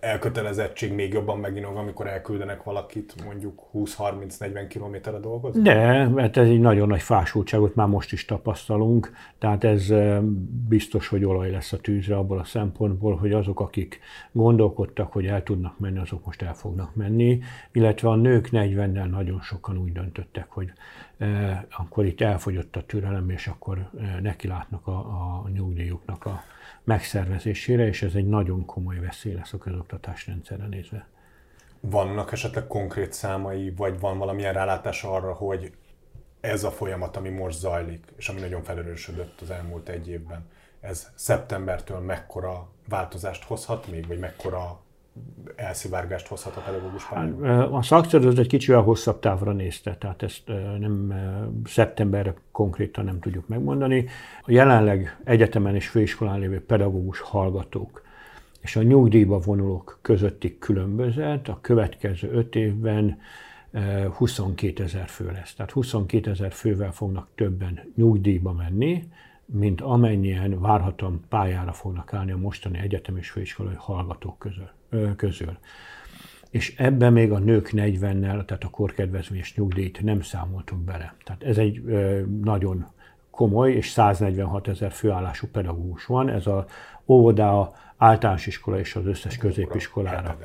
elkötelezettség 0.00 0.92
még 0.92 1.12
jobban 1.12 1.38
meginog, 1.38 1.76
amikor 1.76 2.06
elküldenek 2.06 2.62
valakit 2.62 3.24
mondjuk 3.24 3.62
20-30-40 3.74 4.64
kilométerre 4.68 5.18
dolgozni? 5.18 5.62
De, 5.62 6.08
mert 6.08 6.36
ez 6.36 6.48
egy 6.48 6.60
nagyon 6.60 6.88
nagy 6.88 7.02
fásultságot 7.02 7.74
már 7.74 7.86
most 7.86 8.12
is 8.12 8.24
tapasztalunk, 8.24 9.12
tehát 9.38 9.64
ez 9.64 9.92
biztos, 10.68 11.08
hogy 11.08 11.24
olaj 11.24 11.50
lesz 11.50 11.72
a 11.72 11.76
tűzre 11.76 12.16
abból 12.16 12.38
a 12.38 12.44
szempontból, 12.44 13.16
hogy 13.16 13.32
azok, 13.32 13.60
akik 13.60 14.00
gondolkodtak, 14.32 15.12
hogy 15.12 15.26
el 15.26 15.42
tudnak 15.42 15.78
menni, 15.78 15.98
azok 15.98 16.24
most 16.24 16.42
el 16.42 16.54
fognak 16.54 16.94
menni, 16.94 17.40
illetve 17.72 18.08
a 18.08 18.16
nők 18.16 18.48
40-nel 18.52 19.10
nagyon 19.10 19.40
sokan 19.40 19.78
úgy 19.78 19.92
döntöttek, 19.92 20.46
hogy 20.48 20.72
akkor 21.70 22.04
itt 22.04 22.20
elfogyott 22.20 22.76
a 22.76 22.86
türelem, 22.86 23.30
és 23.30 23.46
akkor 23.46 23.90
nekilátnak 24.20 24.86
a, 24.86 24.98
a 24.98 25.48
nyugdíjuknak 25.48 26.24
a 26.24 26.42
megszervezésére, 26.84 27.86
és 27.86 28.02
ez 28.02 28.14
egy 28.14 28.26
nagyon 28.26 28.64
komoly 28.64 28.98
veszély 28.98 29.34
lesz 29.34 29.52
a 29.52 29.58
közoktatás 29.58 30.26
rendszerre 30.26 30.66
nézve. 30.66 31.06
Vannak 31.80 32.32
esetleg 32.32 32.66
konkrét 32.66 33.12
számai, 33.12 33.72
vagy 33.76 34.00
van 34.00 34.18
valamilyen 34.18 34.52
rálátás 34.52 35.02
arra, 35.04 35.32
hogy 35.32 35.72
ez 36.40 36.64
a 36.64 36.70
folyamat, 36.70 37.16
ami 37.16 37.28
most 37.28 37.58
zajlik, 37.58 38.12
és 38.16 38.28
ami 38.28 38.40
nagyon 38.40 38.62
felerősödött 38.62 39.40
az 39.40 39.50
elmúlt 39.50 39.88
egy 39.88 40.08
évben, 40.08 40.48
ez 40.80 41.10
szeptembertől 41.14 41.98
mekkora 41.98 42.68
változást 42.88 43.44
hozhat 43.44 43.86
még, 43.86 44.06
vagy 44.06 44.18
mekkora 44.18 44.81
elszivárgást 45.56 46.26
hozhat 46.26 46.56
a 46.56 46.60
pedagógus 46.60 47.08
pályán? 47.08 47.44
Hát, 47.44 47.68
a 47.72 47.82
szakszervezet 47.82 48.38
egy 48.38 48.46
kicsivel 48.46 48.80
hosszabb 48.80 49.18
távra 49.18 49.52
nézte, 49.52 49.96
tehát 49.96 50.22
ezt 50.22 50.42
nem 50.78 51.14
szeptemberre 51.64 52.34
konkrétan 52.52 53.04
nem 53.04 53.20
tudjuk 53.20 53.48
megmondani. 53.48 54.06
A 54.42 54.50
jelenleg 54.50 55.20
egyetemen 55.24 55.74
és 55.74 55.88
főiskolán 55.88 56.38
lévő 56.38 56.64
pedagógus 56.64 57.20
hallgatók 57.20 58.02
és 58.62 58.76
a 58.76 58.82
nyugdíjba 58.82 59.38
vonulók 59.38 59.98
közötti 60.02 60.58
különbözet 60.58 61.48
a 61.48 61.58
következő 61.60 62.30
öt 62.30 62.54
évben 62.54 63.18
22 64.12 64.82
ezer 64.82 65.08
fő 65.08 65.30
lesz. 65.30 65.54
Tehát 65.54 65.72
22 65.72 66.30
ezer 66.30 66.52
fővel 66.52 66.92
fognak 66.92 67.28
többen 67.34 67.80
nyugdíjba 67.94 68.52
menni, 68.52 69.08
mint 69.52 69.80
amennyien 69.80 70.60
várhatóan 70.60 71.24
pályára 71.28 71.72
fognak 71.72 72.14
állni 72.14 72.32
a 72.32 72.36
mostani 72.36 72.78
egyetem 72.78 73.16
és 73.16 73.30
főiskolai 73.30 73.74
hallgatók 73.76 74.38
közül 74.38 74.70
közül. 75.16 75.58
És 76.50 76.74
ebben 76.76 77.12
még 77.12 77.32
a 77.32 77.38
nők 77.38 77.70
40-nel, 77.72 78.44
tehát 78.44 78.64
a 78.64 78.70
korkedvezményes 78.70 79.54
nyugdíjt 79.54 80.02
nem 80.02 80.20
számoltunk 80.20 80.84
bele. 80.84 81.14
Tehát 81.24 81.42
ez 81.42 81.58
egy 81.58 81.82
nagyon 82.42 82.86
komoly 83.30 83.72
és 83.72 83.88
146 83.88 84.68
ezer 84.68 84.92
főállású 84.92 85.46
pedagógus 85.52 86.06
van. 86.06 86.28
Ez 86.28 86.46
a 86.46 86.66
óvoda, 87.06 87.72
általános 87.96 88.46
iskola 88.46 88.78
és 88.78 88.96
az 88.96 89.06
összes 89.06 89.36
középiskolára. 89.36 90.38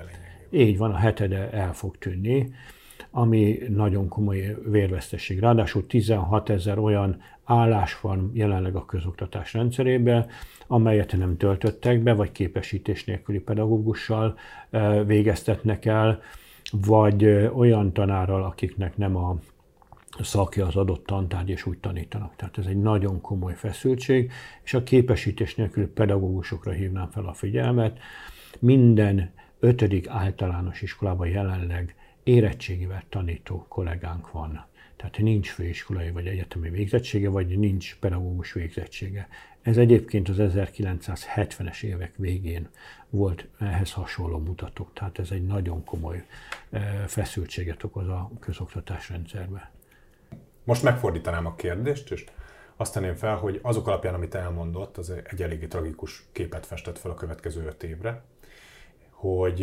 Így 0.50 0.78
van, 0.78 0.92
a 0.92 0.98
hetede 0.98 1.50
el 1.52 1.74
fog 1.74 1.98
tűnni 1.98 2.54
ami 3.12 3.58
nagyon 3.70 4.08
komoly 4.08 4.58
vérveszteség. 4.66 5.40
Ráadásul 5.40 5.88
16 5.88 6.50
ezer 6.50 6.78
olyan 6.78 7.22
állás 7.48 8.02
van 8.02 8.32
jelenleg 8.34 8.76
a 8.76 8.86
közoktatás 8.86 9.54
rendszerében, 9.54 10.28
amelyet 10.68 11.18
nem 11.18 11.38
töltöttek 11.38 12.04
be, 12.04 12.14
vagy 12.14 12.32
képesítés 12.32 13.06
nélküli 13.06 13.40
pedagógussal 13.40 14.38
végeztetnek 15.06 15.86
el, 15.86 16.22
vagy 16.72 17.26
olyan 17.54 17.94
tanárral, 17.94 18.44
akiknek 18.44 18.98
nem 18.98 19.16
a 19.16 19.38
szakja 20.20 20.66
az 20.66 20.76
adott 20.76 21.06
tantárgy, 21.06 21.50
és 21.50 21.66
úgy 21.66 21.78
tanítanak. 21.78 22.36
Tehát 22.36 22.58
ez 22.58 22.66
egy 22.66 22.82
nagyon 22.82 23.22
komoly 23.22 23.56
feszültség, 23.56 24.32
és 24.64 24.74
a 24.74 24.84
képesítés 24.84 25.56
nélküli 25.56 25.86
pedagógusokra 25.86 26.72
hívnám 26.72 27.10
fel 27.10 27.26
a 27.26 27.34
figyelmet. 27.34 28.00
Minden 28.60 29.32
ötödik 29.60 30.08
általános 30.08 30.82
iskolában 30.82 31.28
jelenleg 31.28 31.96
érettségivel 32.24 33.04
tanító 33.10 33.66
kollégánk 33.68 34.32
van. 34.32 34.66
Tehát 34.98 35.18
nincs 35.18 35.50
főiskolai 35.50 36.12
vagy 36.12 36.28
egyetemi 36.28 36.70
végzettsége, 36.70 37.30
vagy 37.30 37.58
nincs 37.60 37.98
pedagógus 38.00 38.54
végzettsége. 38.54 39.28
Ez 39.62 39.78
egyébként 39.78 40.30
az 40.30 40.36
1970-es 40.40 41.84
évek 41.84 42.14
végén 42.16 42.70
volt 43.10 43.48
ehhez 43.60 43.92
hasonló 43.92 44.38
mutatók, 44.38 44.94
tehát 44.94 45.20
ez 45.20 45.32
egy 45.32 45.46
nagyon 45.46 45.84
komoly 45.84 46.26
eh, 46.70 47.04
feszültséget 47.08 47.84
okoz 47.84 48.08
a 48.08 48.32
közoktatás 48.40 49.10
rendszerbe. 49.10 49.72
Most 50.64 50.84
megfordítanám 50.84 51.46
a 51.46 51.56
kérdést, 51.56 52.12
és 52.12 52.26
azt 52.76 52.94
tenném 52.94 53.16
fel, 53.16 53.36
hogy 53.36 53.60
azok 53.62 53.88
alapján, 53.88 54.14
amit 54.14 54.36
elmondott, 54.36 54.98
az 54.98 55.10
egy 55.10 55.42
eléggé 55.42 55.68
tragikus 55.68 56.26
képet 56.32 56.66
festett 56.66 56.98
fel 56.98 57.12
a 57.12 57.14
következő 57.14 57.66
öt 57.66 57.84
évre, 57.84 58.24
hogy 59.10 59.62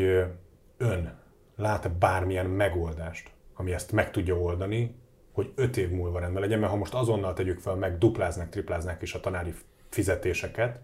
ön 0.77 1.19
lát-e 1.57 1.89
bármilyen 1.89 2.47
megoldást, 2.47 3.31
ami 3.55 3.73
ezt 3.73 3.93
meg 3.93 4.11
tudja 4.11 4.39
oldani, 4.39 4.95
hogy 5.35 5.53
öt 5.55 5.77
év 5.77 5.91
múlva 5.91 6.19
rendben 6.19 6.43
legyen, 6.43 6.59
mert 6.59 6.71
ha 6.71 6.79
most 6.79 6.95
azonnal 6.95 7.33
tegyük 7.33 7.59
fel, 7.59 7.75
meg 7.75 7.99
dupláznak, 7.99 8.49
tripláznák 8.49 9.03
is 9.03 9.15
a 9.15 9.21
tanári 9.21 9.55
fizetéseket, 9.89 10.81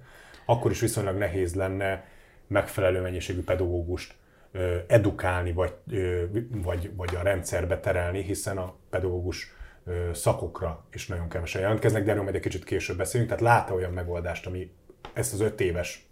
akkor 0.46 0.70
is 0.70 0.80
viszonylag 0.80 1.16
nehéz 1.16 1.54
lenne 1.54 2.04
megfelelő 2.46 3.00
mennyiségű 3.00 3.42
pedagógust 3.42 4.14
edukálni, 4.86 5.52
vagy, 5.52 5.74
vagy, 6.62 6.90
vagy 6.96 7.16
a 7.16 7.22
rendszerbe 7.22 7.80
terelni, 7.80 8.22
hiszen 8.22 8.56
a 8.56 8.74
pedagógus 8.90 9.54
szakokra 10.12 10.84
is 10.92 11.06
nagyon 11.06 11.28
kevesen 11.28 11.60
jelentkeznek, 11.60 12.04
de 12.04 12.10
erről 12.10 12.22
majd 12.22 12.34
egy 12.34 12.40
kicsit 12.40 12.64
később 12.64 12.96
beszélünk. 12.96 13.28
Tehát 13.28 13.44
lát 13.44 13.70
olyan 13.70 13.92
megoldást, 13.92 14.46
ami 14.46 14.72
ezt 15.12 15.32
az 15.32 15.40
öt 15.40 15.60
éves 15.60 16.09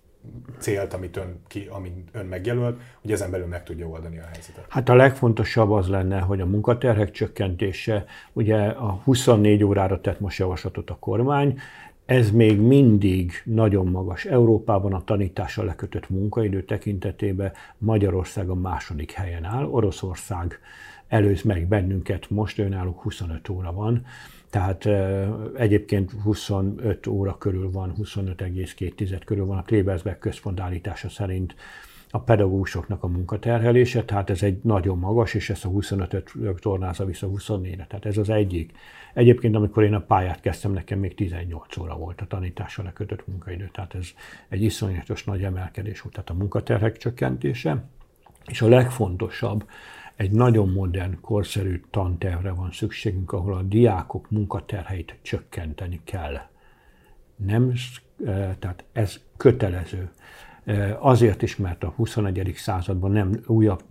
célt, 0.59 0.95
amit 0.95 1.17
ön, 1.17 1.41
ki, 1.47 1.67
amit 1.71 2.09
ön 2.13 2.27
megjelölt, 2.27 2.81
hogy 3.01 3.13
ezen 3.13 3.31
belül 3.31 3.47
meg 3.47 3.63
tudja 3.63 3.87
oldani 3.87 4.19
a 4.19 4.25
helyzetet? 4.33 4.65
Hát 4.69 4.89
a 4.89 4.95
legfontosabb 4.95 5.71
az 5.71 5.89
lenne, 5.89 6.21
hogy 6.21 6.41
a 6.41 6.47
munkaterhek 6.47 7.11
csökkentése, 7.11 8.05
ugye 8.33 8.57
a 8.57 9.01
24 9.05 9.65
órára 9.65 10.01
tett 10.01 10.21
most 10.21 10.39
javaslatot 10.39 10.91
a 10.91 10.97
kormány, 11.01 11.59
ez 12.09 12.31
még 12.31 12.61
mindig 12.61 13.33
nagyon 13.45 13.87
magas. 13.87 14.25
Európában 14.25 14.93
a 14.93 15.05
tanítással 15.05 15.65
lekötött 15.65 16.09
munkaidő 16.09 16.63
tekintetében 16.63 17.53
Magyarország 17.79 18.49
a 18.49 18.55
második 18.55 19.11
helyen 19.11 19.45
áll, 19.45 19.65
Oroszország 19.65 20.61
előz 21.09 21.43
meg 21.43 21.67
bennünket, 21.67 22.31
most 22.31 22.59
önállók 22.59 23.03
25 23.03 23.49
óra 23.49 23.73
van, 23.73 24.05
tehát 24.51 24.89
egyébként 25.57 26.11
25 26.23 27.07
óra 27.07 27.39
körül 27.39 27.71
van, 27.71 27.95
25,2 28.03 29.21
körül 29.25 29.47
van 29.47 29.59
a 29.59 29.63
Klebersberg 29.63 30.19
központ 30.19 30.61
szerint 31.09 31.55
a 32.11 32.21
pedagógusoknak 32.21 33.03
a 33.03 33.07
munkaterhelése, 33.07 34.05
tehát 34.05 34.31
ez 34.31 34.43
egy 34.43 34.59
nagyon 34.63 34.99
magas, 34.99 35.35
és 35.35 35.51
ezt 35.51 35.65
a 35.65 35.69
25-öt 35.69 36.61
tornázza 36.61 37.05
vissza 37.05 37.29
24-re. 37.31 37.87
Tehát 37.89 38.07
ez 38.07 38.17
az 38.17 38.31
egyik. 38.31 38.73
Egyébként, 39.15 39.55
amikor 39.55 39.83
én 39.83 39.95
a 39.95 40.01
pályát 40.01 40.41
kezdtem, 40.41 40.73
nekem 40.73 40.99
még 40.99 41.15
18 41.15 41.77
óra 41.77 41.97
volt 41.97 42.21
a 42.21 42.27
tanítással 42.27 42.85
lekötött 42.85 43.27
munkaidő, 43.27 43.71
tehát 43.73 43.95
ez 43.95 44.07
egy 44.49 44.63
iszonyatos 44.63 45.25
nagy 45.25 45.43
emelkedés 45.43 46.01
volt, 46.01 46.15
tehát 46.15 46.31
a 46.31 46.35
munkaterhek 46.35 46.97
csökkentése. 46.97 47.85
És 48.47 48.63
a 48.63 48.69
legfontosabb, 48.69 49.65
egy 50.19 50.31
nagyon 50.31 50.69
modern, 50.69 51.21
korszerű 51.21 51.81
tantervre 51.91 52.53
van 52.53 52.71
szükségünk, 52.71 53.33
ahol 53.33 53.55
a 53.55 53.63
diákok 53.63 54.31
munkaterheit 54.31 55.19
csökkenteni 55.23 56.01
kell. 56.05 56.39
Nem, 57.37 57.73
tehát 58.59 58.85
ez 58.93 59.21
kötelező. 59.37 60.11
Azért 60.99 61.43
is, 61.43 61.57
mert 61.57 61.85
a 61.85 61.89
21. 61.89 62.53
században 62.57 63.11
nem 63.11 63.41
újabb 63.47 63.83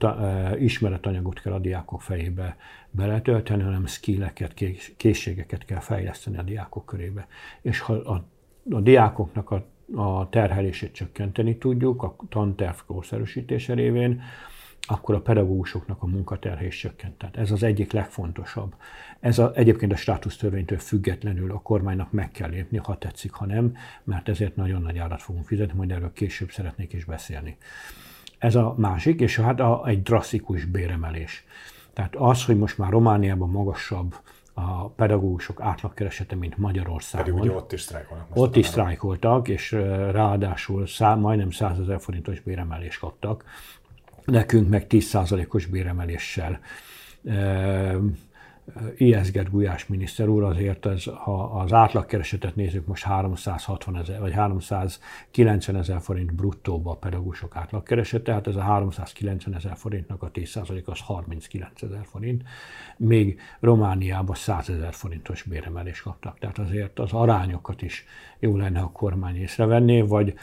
ismeretanyagot 0.59 1.39
kell 1.39 1.53
a 1.53 1.59
diákok 1.59 2.01
fejébe 2.01 2.57
beletölteni, 2.91 3.63
hanem 3.63 3.85
skilleket, 3.85 4.53
készségeket 4.97 5.65
kell 5.65 5.79
fejleszteni 5.79 6.37
a 6.37 6.43
diákok 6.43 6.85
körébe. 6.85 7.27
És 7.61 7.79
ha 7.79 7.93
a, 7.93 8.25
a 8.69 8.79
diákoknak 8.81 9.51
a, 9.51 9.65
a 9.95 10.29
terhelését 10.29 10.91
csökkenteni 10.93 11.57
tudjuk 11.57 12.03
a 12.03 12.15
tanterv 12.29 12.77
korszerűsítése 12.85 13.73
révén, 13.73 14.21
akkor 14.87 15.15
a 15.15 15.21
pedagógusoknak 15.21 16.03
a 16.03 16.05
munkaterhés 16.05 16.77
csökkent. 16.77 17.17
Tehát 17.17 17.37
ez 17.37 17.51
az 17.51 17.63
egyik 17.63 17.91
legfontosabb. 17.91 18.75
Ez 19.19 19.39
a, 19.39 19.51
egyébként 19.55 19.91
a 19.91 19.95
státusztörvénytől 19.95 20.77
függetlenül 20.77 21.51
a 21.51 21.61
kormánynak 21.61 22.11
meg 22.11 22.31
kell 22.31 22.49
lépni, 22.49 22.77
ha 22.77 22.97
tetszik, 22.97 23.31
ha 23.31 23.45
nem, 23.45 23.75
mert 24.03 24.29
ezért 24.29 24.55
nagyon 24.55 24.81
nagy 24.81 24.97
árat 24.97 25.21
fogunk 25.21 25.45
fizetni, 25.45 25.77
majd 25.77 25.91
erről 25.91 26.13
később 26.13 26.51
szeretnék 26.51 26.93
is 26.93 27.05
beszélni. 27.05 27.57
Ez 28.37 28.55
a 28.55 28.73
másik, 28.77 29.19
és 29.19 29.39
hát 29.39 29.59
a, 29.59 29.81
egy 29.85 30.01
drasztikus 30.01 30.65
béremelés. 30.65 31.45
Tehát 31.93 32.15
az, 32.15 32.45
hogy 32.45 32.57
most 32.57 32.77
már 32.77 32.91
Romániában 32.91 33.49
magasabb 33.49 34.15
a 34.53 34.89
pedagógusok 34.89 35.61
átlagkeresete, 35.61 36.35
mint 36.35 36.57
Magyarországon. 36.57 37.25
Pedig 37.25 37.49
ugye 37.49 37.57
ott 37.57 37.71
is 37.71 37.81
sztrájkolnak. 37.81 38.27
Ott 38.33 38.55
is 38.55 38.65
sztrájkoltak, 38.65 39.47
és 39.47 39.71
ráadásul 40.11 40.87
szá, 40.87 41.15
majdnem 41.15 41.51
100 41.51 41.79
ezer 41.79 42.01
forintos 42.01 42.39
béremelést 42.39 42.99
kaptak 42.99 43.45
nekünk 44.31 44.69
meg 44.69 44.85
10%-os 44.89 45.65
béremeléssel 45.65 46.59
ijeszget 48.97 49.49
Gulyás 49.49 49.87
miniszter 49.87 50.27
úr, 50.27 50.43
azért 50.43 50.85
az, 50.85 51.03
ha 51.03 51.43
az 51.43 51.73
átlagkeresetet 51.73 52.55
nézzük, 52.55 52.85
most 52.87 53.03
360 53.03 53.97
ezer, 53.97 54.19
vagy 54.19 54.33
390 54.33 55.75
ezer 55.75 56.01
forint 56.01 56.33
bruttóba 56.33 56.91
a 56.91 56.95
pedagógusok 56.95 57.55
átlagkeresete, 57.55 58.23
tehát 58.23 58.47
ez 58.47 58.55
a 58.55 58.61
390 58.61 59.55
ezer 59.55 59.77
forintnak 59.77 60.23
a 60.23 60.31
10% 60.31 60.85
az 60.85 60.99
39 60.99 61.81
ezer 61.81 62.05
forint, 62.05 62.43
még 62.97 63.39
Romániában 63.59 64.35
100 64.35 64.69
ezer 64.69 64.93
forintos 64.93 65.43
béremelést 65.43 66.01
kaptak. 66.01 66.39
Tehát 66.39 66.57
azért 66.57 66.99
az 66.99 67.11
arányokat 67.11 67.81
is 67.81 68.05
jó 68.39 68.57
lenne, 68.57 68.79
a 68.79 68.91
kormány 68.91 69.35
észrevenné, 69.35 70.01
vagy 70.01 70.33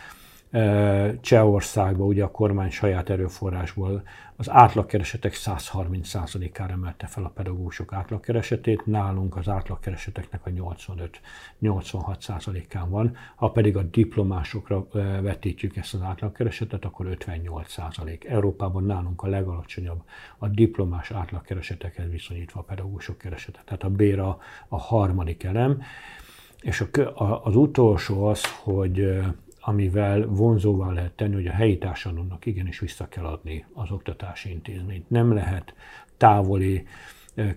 Csehországban 1.21 2.07
ugye 2.07 2.25
a 2.25 2.31
kormány 2.31 2.71
saját 2.71 3.11
erőforrásból 3.11 4.03
az 4.37 4.51
átlagkeresetek 4.51 5.33
130%-ára 5.37 6.73
emelte 6.73 7.07
fel 7.07 7.25
a 7.25 7.29
pedagógusok 7.29 7.93
átlagkeresetét, 7.93 8.87
nálunk 8.87 9.37
az 9.37 9.49
átlagkereseteknek 9.49 10.47
a 10.47 10.51
85-86%-án 11.63 12.91
van, 12.91 13.17
ha 13.35 13.51
pedig 13.51 13.77
a 13.77 13.83
diplomásokra 13.83 14.87
vetítjük 15.23 15.77
ezt 15.77 15.95
az 15.95 16.03
átlagkeresetet, 16.03 16.85
akkor 16.85 17.17
58%. 17.27 18.29
Európában 18.29 18.85
nálunk 18.85 19.23
a 19.23 19.29
legalacsonyabb 19.29 20.03
a 20.39 20.49
diplomás 20.49 21.11
átlagkeresetekhez 21.11 22.11
viszonyítva 22.11 22.61
a 22.61 22.65
pedagógusok 22.65 23.19
keresete. 23.19 23.63
Tehát 23.65 23.83
a 23.83 23.91
bér 23.91 24.19
a, 24.19 24.39
harmadik 24.69 25.43
elem. 25.43 25.83
És 26.61 26.81
a, 26.81 27.45
az 27.45 27.57
utolsó 27.57 28.27
az, 28.27 28.45
hogy 28.63 29.23
amivel 29.65 30.27
vonzóvá 30.27 30.93
lehet 30.93 31.13
tenni, 31.13 31.35
hogy 31.35 31.47
a 31.47 31.53
helyi 31.53 31.79
társadalomnak 31.79 32.47
igenis 32.47 32.79
vissza 32.79 33.09
kell 33.09 33.25
adni 33.25 33.65
az 33.73 33.91
oktatási 33.91 34.51
intézményt. 34.51 35.11
Nem 35.11 35.33
lehet 35.33 35.75
távoli 36.17 36.87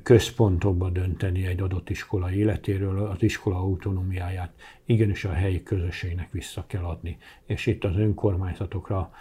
központokba 0.03 0.89
dönteni 0.89 1.45
egy 1.45 1.61
adott 1.61 1.89
iskola 1.89 2.31
életéről, 2.31 3.05
az 3.05 3.23
iskola 3.23 3.57
autonómiáját 3.57 4.53
igenis 4.85 5.25
a 5.25 5.31
helyi 5.31 5.63
közösségnek 5.63 6.31
vissza 6.31 6.63
kell 6.67 6.83
adni. 6.83 7.17
És 7.45 7.65
itt 7.65 7.83
az 7.83 7.97
önkormányzatokra 7.97 9.11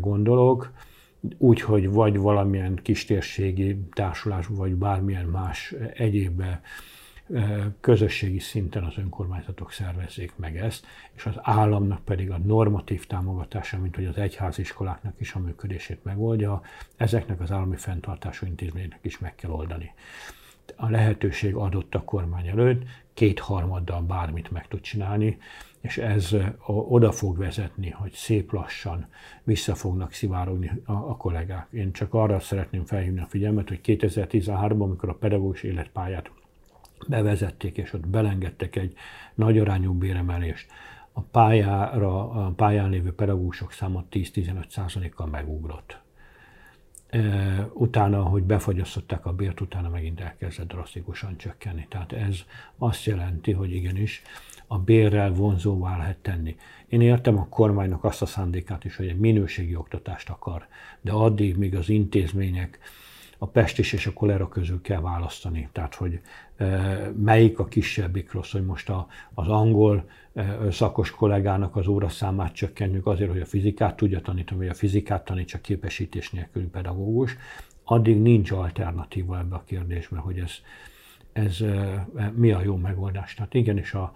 gondolok, 0.00 0.72
úgyhogy 1.38 1.90
vagy 1.90 2.16
valamilyen 2.16 2.80
kistérségi 2.82 3.78
társulás, 3.92 4.46
vagy 4.46 4.74
bármilyen 4.74 5.26
más 5.26 5.74
egyébbe 5.94 6.60
közösségi 7.80 8.38
szinten 8.38 8.84
az 8.84 8.98
önkormányzatok 8.98 9.72
szervezzék 9.72 10.32
meg 10.36 10.56
ezt, 10.56 10.86
és 11.12 11.26
az 11.26 11.34
államnak 11.42 12.04
pedig 12.04 12.30
a 12.30 12.38
normatív 12.38 13.06
támogatása, 13.06 13.78
mint 13.78 13.94
hogy 13.94 14.06
az 14.06 14.16
egyháziskoláknak 14.16 15.14
is 15.18 15.32
a 15.34 15.38
működését 15.38 16.04
megoldja, 16.04 16.62
ezeknek 16.96 17.40
az 17.40 17.50
állami 17.50 17.76
fenntartású 17.76 18.46
intézményeknek 18.46 19.00
is 19.02 19.18
meg 19.18 19.34
kell 19.34 19.50
oldani. 19.50 19.92
A 20.76 20.90
lehetőség 20.90 21.54
adott 21.54 21.94
a 21.94 22.04
kormány 22.04 22.46
előtt, 22.46 22.82
kétharmaddal 23.14 24.00
bármit 24.00 24.50
meg 24.50 24.68
tud 24.68 24.80
csinálni, 24.80 25.38
és 25.80 25.98
ez 25.98 26.36
oda 26.66 27.12
fog 27.12 27.38
vezetni, 27.38 27.90
hogy 27.90 28.12
szép 28.12 28.52
lassan 28.52 29.08
vissza 29.42 29.74
fognak 29.74 30.12
szivárogni 30.12 30.70
a, 30.84 30.92
a 30.92 31.16
kollégák. 31.16 31.66
Én 31.70 31.92
csak 31.92 32.14
arra 32.14 32.40
szeretném 32.40 32.84
felhívni 32.84 33.20
a 33.20 33.26
figyelmet, 33.28 33.68
hogy 33.68 33.80
2013-ban, 33.84 34.82
amikor 34.82 35.08
a 35.08 35.14
pedagógus 35.14 35.62
életpályát 35.62 36.30
bevezették, 37.08 37.76
és 37.76 37.92
ott 37.92 38.08
belengedtek 38.08 38.76
egy 38.76 38.94
nagy 39.34 39.58
arányú 39.58 39.92
béremelést. 39.92 40.70
A 41.12 41.20
pályára, 41.20 42.30
a 42.30 42.52
pályán 42.56 42.90
lévő 42.90 43.12
pedagógusok 43.12 43.72
száma 43.72 44.04
10-15%-kal 44.10 45.26
megugrott. 45.26 46.00
Utána, 47.72 48.22
hogy 48.22 48.42
befagyasztották 48.42 49.26
a 49.26 49.32
bért, 49.32 49.60
utána 49.60 49.88
megint 49.88 50.20
elkezdett 50.20 50.68
drasztikusan 50.68 51.36
csökkenni. 51.36 51.86
Tehát 51.88 52.12
ez 52.12 52.38
azt 52.78 53.04
jelenti, 53.04 53.52
hogy 53.52 53.74
igenis 53.74 54.22
a 54.66 54.78
bérrel 54.78 55.32
vonzóvá 55.32 55.96
lehet 55.96 56.16
tenni. 56.16 56.56
Én 56.88 57.00
értem 57.00 57.38
a 57.38 57.48
kormánynak 57.48 58.04
azt 58.04 58.22
a 58.22 58.26
szándékát 58.26 58.84
is, 58.84 58.96
hogy 58.96 59.08
egy 59.08 59.18
minőségi 59.18 59.76
oktatást 59.76 60.30
akar, 60.30 60.66
de 61.00 61.12
addig, 61.12 61.56
míg 61.56 61.76
az 61.76 61.88
intézmények 61.88 62.78
a 63.42 63.46
pestis 63.46 63.92
és 63.92 64.06
a 64.06 64.12
kolera 64.12 64.48
közül 64.48 64.80
kell 64.80 65.00
választani. 65.00 65.68
Tehát, 65.72 65.94
hogy 65.94 66.20
melyik 67.16 67.58
a 67.58 67.66
kisebbik 67.66 68.32
rossz, 68.32 68.52
hogy 68.52 68.64
most 68.64 68.88
a, 68.88 69.06
az 69.34 69.48
angol 69.48 70.08
szakos 70.70 71.10
kollégának 71.10 71.76
az 71.76 71.86
óraszámát 71.86 72.52
csökkentjük 72.52 73.06
azért, 73.06 73.30
hogy 73.30 73.40
a 73.40 73.46
fizikát 73.46 73.96
tudja 73.96 74.20
tanítani, 74.20 74.58
vagy 74.60 74.68
a 74.68 74.74
fizikát 74.74 75.24
tanítsa 75.24 75.60
képesítés 75.60 76.30
nélküli 76.30 76.66
pedagógus, 76.66 77.36
addig 77.84 78.20
nincs 78.20 78.50
alternatíva 78.50 79.38
ebbe 79.38 79.54
a 79.54 79.64
kérdésbe, 79.66 80.18
hogy 80.18 80.38
ez, 80.38 80.52
ez 81.32 81.58
mi 82.34 82.52
a 82.52 82.62
jó 82.62 82.76
megoldás. 82.76 83.34
Tehát 83.34 83.54
igenis 83.54 83.94
a, 83.94 84.12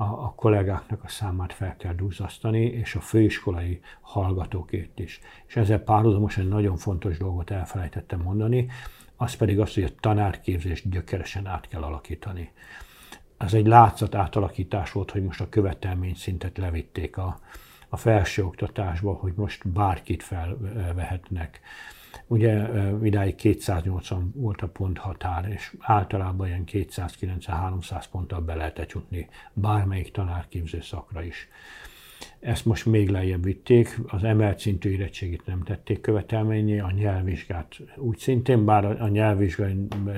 a, 0.00 0.04
a 0.04 0.32
kollégáknak 0.36 1.04
a 1.04 1.08
számát 1.08 1.52
fel 1.52 1.76
kell 1.76 1.94
duzzasztani, 1.94 2.64
és 2.64 2.94
a 2.94 3.00
főiskolai 3.00 3.80
hallgatókét 4.00 4.98
is. 4.98 5.20
És 5.46 5.56
ezzel 5.56 5.78
párhuzamosan 5.78 6.46
nagyon 6.46 6.76
fontos 6.76 7.18
dolgot 7.18 7.50
elfelejtettem 7.50 8.20
mondani, 8.20 8.70
az 9.16 9.34
pedig 9.34 9.60
az, 9.60 9.74
hogy 9.74 9.82
a 9.82 9.94
tanárképzést 10.00 10.90
gyökeresen 10.90 11.46
át 11.46 11.68
kell 11.68 11.82
alakítani. 11.82 12.52
Ez 13.36 13.54
egy 13.54 13.66
látszat 13.66 14.14
átalakítás 14.14 14.92
volt, 14.92 15.10
hogy 15.10 15.22
most 15.22 15.40
a 15.40 15.48
követelmény 15.48 16.14
szintet 16.14 16.58
levitték 16.58 17.16
a, 17.16 17.38
a 17.88 17.96
felsőoktatásba, 17.96 19.12
hogy 19.12 19.32
most 19.36 19.68
bárkit 19.68 20.22
felvehetnek. 20.22 21.60
Ugye 22.30 22.68
idáig 23.02 23.34
280 23.34 24.32
volt 24.34 24.62
a 24.62 24.68
ponthatár, 24.68 25.48
és 25.48 25.76
általában 25.78 26.46
ilyen 26.46 26.64
290-300 26.66 28.04
ponttal 28.10 28.40
be 28.40 28.54
lehetett 28.54 28.90
jutni 28.90 29.28
bármelyik 29.52 30.10
tanárképző 30.10 30.80
szakra 30.80 31.22
is. 31.22 31.48
Ezt 32.40 32.64
most 32.64 32.86
még 32.86 33.08
lejjebb 33.08 33.44
vitték, 33.44 34.00
az 34.06 34.24
emelt 34.24 34.58
szintű 34.58 34.90
érettségit 34.90 35.46
nem 35.46 35.62
tették 35.62 36.00
követelményé, 36.00 36.78
a 36.78 36.90
nyelvvizsgát 36.90 37.76
úgy 37.96 38.18
szintén, 38.18 38.64
bár 38.64 38.84
a 38.84 39.08
nyelvvizsga 39.08 39.66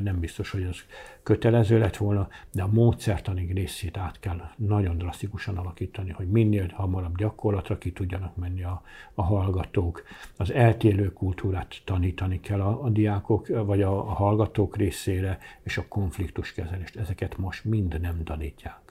nem 0.03 0.21
biztos, 0.21 0.51
hogy 0.51 0.65
az 0.65 0.77
kötelező 1.23 1.79
lett 1.79 1.97
volna, 1.97 2.29
de 2.53 2.63
a 2.63 2.73
módszertani 2.73 3.53
részét 3.53 3.97
át 3.97 4.21
kell 4.21 4.41
nagyon 4.57 4.99
drasztikusan 4.99 5.57
alakítani, 5.57 6.11
hogy 6.11 6.29
minél 6.29 6.71
hamarabb 6.75 7.17
gyakorlatra 7.17 7.79
ki 7.79 7.93
tudjanak 7.93 8.37
menni 8.37 8.63
a, 8.63 8.83
a 9.15 9.23
hallgatók. 9.23 10.03
Az 10.37 10.53
eltérő 10.53 11.13
kultúrát 11.13 11.83
tanítani 11.85 12.41
kell 12.41 12.61
a, 12.61 12.85
a 12.85 12.89
diákok, 12.89 13.47
vagy 13.47 13.83
a, 13.83 13.99
a 13.99 14.13
hallgatók 14.13 14.77
részére, 14.77 15.39
és 15.63 15.79
a 15.79 15.89
konfliktuskezelést. 15.89 16.97
Ezeket 16.97 17.37
most 17.37 17.65
mind 17.65 18.01
nem 18.01 18.25
tanítják 18.25 18.91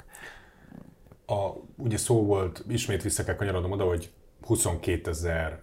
a, 1.29 1.55
ugye 1.75 1.97
szó 1.97 2.25
volt, 2.25 2.63
ismét 2.67 3.03
vissza 3.03 3.23
kell 3.23 3.35
kanyarodnom 3.35 3.71
oda, 3.71 3.83
hogy 3.83 4.11
22 4.41 5.09
ezer 5.09 5.61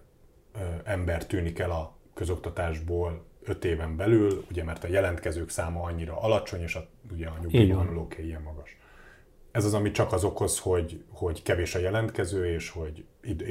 ember 0.83 1.25
tűnik 1.25 1.59
el 1.59 1.71
a 1.71 1.95
közoktatásból 2.13 3.25
5 3.43 3.65
éven 3.65 3.95
belül, 3.95 4.45
ugye 4.49 4.63
mert 4.63 4.83
a 4.83 4.87
jelentkezők 4.87 5.49
száma 5.49 5.81
annyira 5.81 6.21
alacsony, 6.21 6.61
és 6.61 6.75
a, 6.75 6.87
ugye 7.11 7.27
a 7.27 7.37
nyugdíjvonulóké 7.41 8.23
ilyen 8.23 8.41
magas. 8.41 8.77
Ez 9.51 9.65
az, 9.65 9.73
ami 9.73 9.91
csak 9.91 10.13
az 10.13 10.23
okoz, 10.23 10.59
hogy, 10.59 11.03
hogy 11.09 11.43
kevés 11.43 11.75
a 11.75 11.79
jelentkező, 11.79 12.45
és 12.53 12.69
hogy 12.69 13.05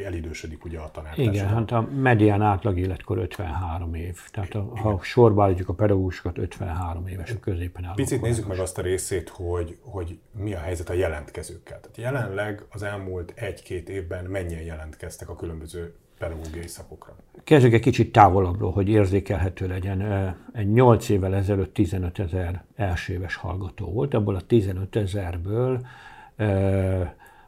elidősödik 0.04 0.64
ugye 0.64 0.78
a 0.78 0.90
tanártársadalom. 0.90 1.34
Igen, 1.34 1.48
hát 1.48 1.70
a 1.70 1.88
medián 1.94 2.42
átlag 2.42 2.78
életkor 2.78 3.18
53 3.18 3.94
év. 3.94 4.20
Tehát 4.30 4.54
a, 4.54 4.70
ha 4.74 4.98
sorba 5.02 5.44
állítjuk 5.44 5.68
a 5.68 5.72
pedagógusokat, 5.72 6.38
53 6.38 7.06
éves 7.06 7.30
a 7.30 7.40
középen 7.40 7.84
álló. 7.84 7.94
Picit 7.94 8.20
nézzük 8.20 8.46
meg 8.46 8.58
azt 8.58 8.78
a 8.78 8.82
részét, 8.82 9.28
hogy, 9.28 9.76
hogy 9.80 10.18
mi 10.32 10.54
a 10.54 10.58
helyzet 10.58 10.88
a 10.88 10.92
jelentkezőkkel. 10.92 11.80
Tehát 11.80 11.96
jelenleg 11.96 12.64
az 12.70 12.82
elmúlt 12.82 13.32
egy-két 13.34 13.88
évben 13.88 14.24
mennyien 14.24 14.62
jelentkeztek 14.62 15.28
a 15.28 15.36
különböző 15.36 15.94
pedagógiai 16.18 16.66
szakokra? 16.66 17.16
Kezdjük 17.44 17.72
egy 17.72 17.80
kicsit 17.80 18.12
távolabbról, 18.12 18.72
hogy 18.72 18.88
érzékelhető 18.88 19.66
legyen. 19.66 20.02
Egy 20.52 20.72
8 20.72 21.08
évvel 21.08 21.34
ezelőtt 21.34 21.74
15 21.74 22.18
ezer 22.18 22.64
első 22.74 23.12
éves 23.12 23.34
hallgató 23.34 23.92
volt, 23.92 24.14
abból 24.14 24.34
a 24.34 24.40
15 24.40 24.96
ezerből 24.96 25.86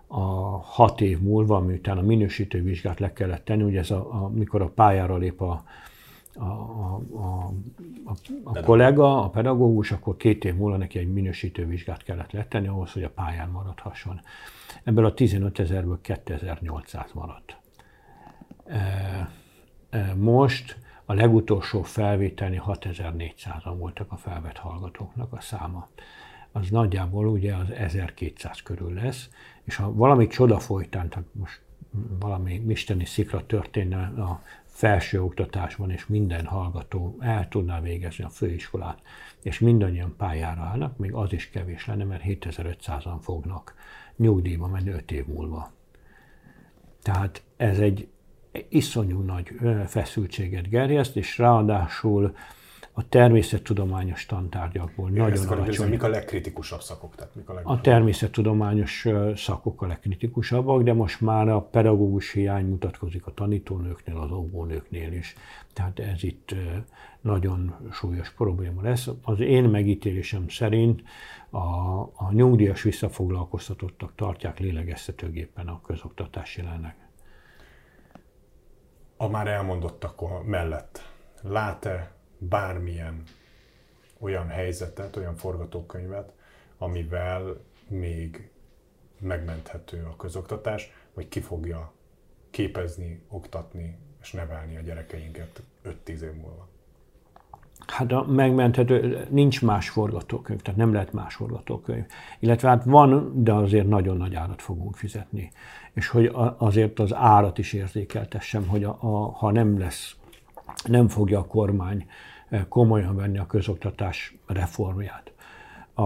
a 0.06 0.22
hat 0.62 1.00
év 1.00 1.20
múlva, 1.20 1.60
miután 1.60 1.98
a 1.98 2.02
minősítő 2.02 2.62
vizsgát 2.62 3.00
le 3.00 3.12
kellett 3.12 3.44
tenni, 3.44 3.62
ugye 3.62 3.78
ez 3.78 3.90
a, 3.90 4.24
a, 4.24 4.28
mikor 4.28 4.62
a 4.62 4.68
pályára 4.68 5.16
lép 5.16 5.40
a, 5.40 5.62
a, 6.34 6.44
a, 6.44 7.02
a, 7.12 7.50
a, 8.04 8.14
a 8.44 8.60
kollega, 8.60 9.22
a 9.22 9.28
pedagógus, 9.28 9.92
akkor 9.92 10.16
két 10.16 10.44
év 10.44 10.54
múlva 10.54 10.76
neki 10.76 10.98
egy 10.98 11.12
minősítő 11.12 11.66
vizsgát 11.66 12.02
kellett 12.02 12.32
letenni 12.32 12.66
ahhoz, 12.66 12.92
hogy 12.92 13.02
a 13.02 13.10
pályán 13.10 13.48
maradhasson. 13.48 14.20
Ebből 14.84 15.04
a 15.04 15.14
15 15.14 15.58
ezerből 15.58 15.98
2800 16.00 17.10
maradt. 17.14 17.56
Most 20.14 20.78
a 21.04 21.14
legutolsó 21.14 21.82
felvételni 21.82 22.62
6400-an 22.66 23.74
voltak 23.78 24.12
a 24.12 24.16
felvett 24.16 24.56
hallgatóknak 24.56 25.32
a 25.32 25.40
száma. 25.40 25.88
Az 26.52 26.68
nagyjából 26.70 27.26
ugye 27.26 27.54
az 27.54 27.70
1200 27.70 28.62
körül 28.62 28.92
lesz, 28.92 29.28
és 29.64 29.76
ha 29.76 29.92
valami 29.92 30.26
csoda 30.26 30.58
folytán, 30.58 31.08
tehát 31.08 31.26
most 31.32 31.60
valami 32.18 32.62
isteni 32.68 33.04
szikra 33.04 33.46
történne 33.46 34.02
a 34.22 34.42
felső 34.64 35.22
oktatásban, 35.22 35.90
és 35.90 36.06
minden 36.06 36.44
hallgató 36.46 37.16
el 37.20 37.48
tudná 37.48 37.80
végezni 37.80 38.24
a 38.24 38.28
főiskolát, 38.28 39.02
és 39.42 39.58
mindannyian 39.58 40.14
pályára 40.16 40.62
állnak, 40.62 40.96
még 40.96 41.12
az 41.12 41.32
is 41.32 41.50
kevés 41.50 41.86
lenne, 41.86 42.04
mert 42.04 42.22
7500-an 42.26 43.16
fognak 43.20 43.74
nyugdíjba 44.16 44.66
menni 44.66 44.90
5 44.90 45.10
év 45.10 45.26
múlva. 45.26 45.72
Tehát 47.02 47.42
ez 47.56 47.78
egy 47.78 48.08
iszonyú 48.68 49.20
nagy 49.20 49.52
feszültséget 49.86 50.68
gerjeszt, 50.68 51.16
és 51.16 51.38
ráadásul 51.38 52.34
a 52.98 53.08
természettudományos 53.08 54.26
tantárgyakból 54.26 55.10
Én 55.10 55.22
nagyon 55.22 55.46
alacsony. 55.46 55.88
Mik 55.88 56.02
a 56.02 56.08
legkritikusabb 56.08 56.80
szakok? 56.80 57.14
Tehát 57.14 57.34
mik 57.34 57.48
a, 57.48 57.60
a 57.62 57.80
természettudományos 57.80 59.06
szakok 59.34 59.82
a 59.82 59.86
legkritikusabbak, 59.86 60.82
de 60.82 60.92
most 60.92 61.20
már 61.20 61.48
a 61.48 61.60
pedagógus 61.60 62.32
hiány 62.32 62.66
mutatkozik 62.66 63.26
a 63.26 63.34
tanítónőknél, 63.34 64.16
az 64.16 64.30
óvónőknél 64.30 65.12
is. 65.12 65.34
Tehát 65.72 65.98
ez 65.98 66.22
itt 66.22 66.54
nagyon 67.20 67.74
súlyos 67.92 68.30
probléma 68.30 68.82
lesz. 68.82 69.08
Az 69.22 69.40
én 69.40 69.64
megítélésem 69.64 70.48
szerint 70.48 71.02
a, 71.50 71.58
a 72.00 72.32
nyugdíjas 72.32 72.82
visszafoglalkoztatottak 72.82 74.12
tartják 74.14 74.58
lélegeztetőgépen 74.58 75.68
a 75.68 75.80
közoktatás 75.86 76.56
jelenleg 76.56 76.96
a 79.20 79.28
már 79.28 79.46
elmondottak 79.46 80.44
mellett 80.46 81.00
lát-e 81.42 82.12
bármilyen 82.38 83.22
olyan 84.18 84.48
helyzetet, 84.48 85.16
olyan 85.16 85.36
forgatókönyvet, 85.36 86.32
amivel 86.78 87.60
még 87.88 88.50
megmenthető 89.18 90.04
a 90.04 90.16
közoktatás, 90.16 90.92
vagy 91.14 91.28
ki 91.28 91.40
fogja 91.40 91.92
képezni, 92.50 93.22
oktatni 93.28 93.98
és 94.20 94.32
nevelni 94.32 94.76
a 94.76 94.80
gyerekeinket 94.80 95.62
5-10 95.84 96.20
év 96.20 96.32
múlva? 96.32 96.68
Hát 97.92 98.12
a 98.12 98.24
megmenthető, 98.28 99.26
nincs 99.30 99.62
más 99.62 99.88
forgatókönyv, 99.88 100.60
tehát 100.60 100.78
nem 100.78 100.92
lehet 100.92 101.12
más 101.12 101.34
forgatókönyv. 101.34 102.04
Illetve 102.38 102.68
hát 102.68 102.84
van, 102.84 103.32
de 103.42 103.52
azért 103.52 103.88
nagyon 103.88 104.16
nagy 104.16 104.34
árat 104.34 104.62
fogunk 104.62 104.96
fizetni. 104.96 105.50
És 105.92 106.08
hogy 106.08 106.32
azért 106.56 106.98
az 106.98 107.14
árat 107.14 107.58
is 107.58 107.72
érzékeltessem, 107.72 108.66
hogy 108.66 108.84
a, 108.84 108.98
a, 109.00 109.30
ha 109.30 109.50
nem 109.50 109.78
lesz, 109.78 110.16
nem 110.84 111.08
fogja 111.08 111.38
a 111.38 111.46
kormány 111.46 112.06
eh, 112.48 112.64
komolyan 112.68 113.16
venni 113.16 113.38
a 113.38 113.46
közoktatás 113.46 114.36
reformját. 114.46 115.32
A, 115.94 116.02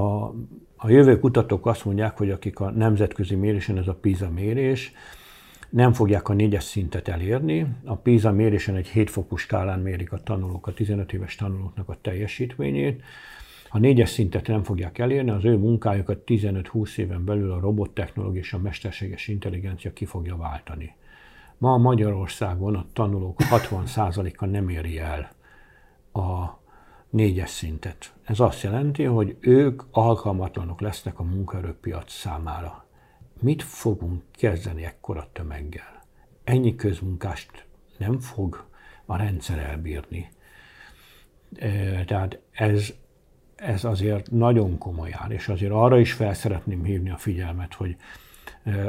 a 0.77 0.89
jövő 0.89 1.19
kutatók 1.19 1.67
azt 1.67 1.85
mondják, 1.85 2.19
hogy 2.19 2.31
akik 2.31 2.61
a 2.61 2.71
nemzetközi 2.71 3.35
mérésen, 3.35 3.79
ez 3.79 3.89
a 3.89 3.95
PISA 3.95 4.31
mérés, 4.31 4.93
nem 5.73 5.93
fogják 5.93 6.29
a 6.29 6.33
négyes 6.33 6.65
szintet 6.65 7.09
elérni. 7.09 7.67
A 7.85 7.97
PISA 7.97 8.33
mérésen 8.33 8.77
egy 8.77 8.89
7 8.89 9.11
fokú 9.11 9.37
skálán 9.37 9.81
mérik 9.81 10.13
a 10.13 10.23
tanulók, 10.23 10.67
a 10.67 10.73
15 10.73 11.13
éves 11.13 11.35
tanulóknak 11.35 11.89
a 11.89 11.97
teljesítményét. 12.01 13.03
Ha 13.69 13.79
négyes 13.79 14.09
szintet 14.11 14.47
nem 14.47 14.63
fogják 14.63 14.99
elérni, 14.99 15.31
az 15.31 15.45
ő 15.45 15.57
munkájukat 15.57 16.23
15-20 16.27 16.97
éven 16.97 17.25
belül 17.25 17.53
a 17.53 17.61
robottechnológia 17.61 18.41
és 18.41 18.53
a 18.53 18.59
mesterséges 18.59 19.29
intelligencia 19.29 19.93
ki 19.93 20.05
fogja 20.05 20.37
váltani. 20.37 20.95
Ma 21.59 21.77
Magyarországon 21.77 22.75
a 22.75 22.87
tanulók 22.93 23.37
60%-a 23.41 24.47
nem 24.47 24.69
éri 24.69 24.99
el 24.99 25.31
a 26.13 26.59
négyes 27.11 27.51
szintet. 27.51 28.15
Ez 28.25 28.41
azt 28.41 28.63
jelenti, 28.63 29.05
hogy 29.05 29.37
ők 29.41 29.83
alkalmatlanok 29.91 30.81
lesznek 30.81 31.19
a 31.19 31.23
munkaerőpiac 31.23 32.13
számára 32.13 32.85
mit 33.43 33.63
fogunk 33.63 34.23
kezdeni 34.33 34.85
ekkora 34.85 35.29
tömeggel? 35.33 36.05
Ennyi 36.45 36.75
közmunkást 36.75 37.67
nem 37.99 38.21
fog 38.21 38.67
a 39.07 39.17
rendszer 39.17 39.59
elbírni. 39.59 40.29
Tehát 42.07 42.39
ez, 42.51 42.93
ez 43.55 43.85
azért 43.85 44.31
nagyon 44.31 44.79
komoly 44.79 45.11
áll, 45.13 45.31
és 45.31 45.49
azért 45.49 45.73
arra 45.73 45.99
is 45.99 46.13
fel 46.13 46.35
szeretném 46.35 46.85
hívni 46.85 47.11
a 47.11 47.17
figyelmet, 47.17 47.75
hogy 47.75 47.97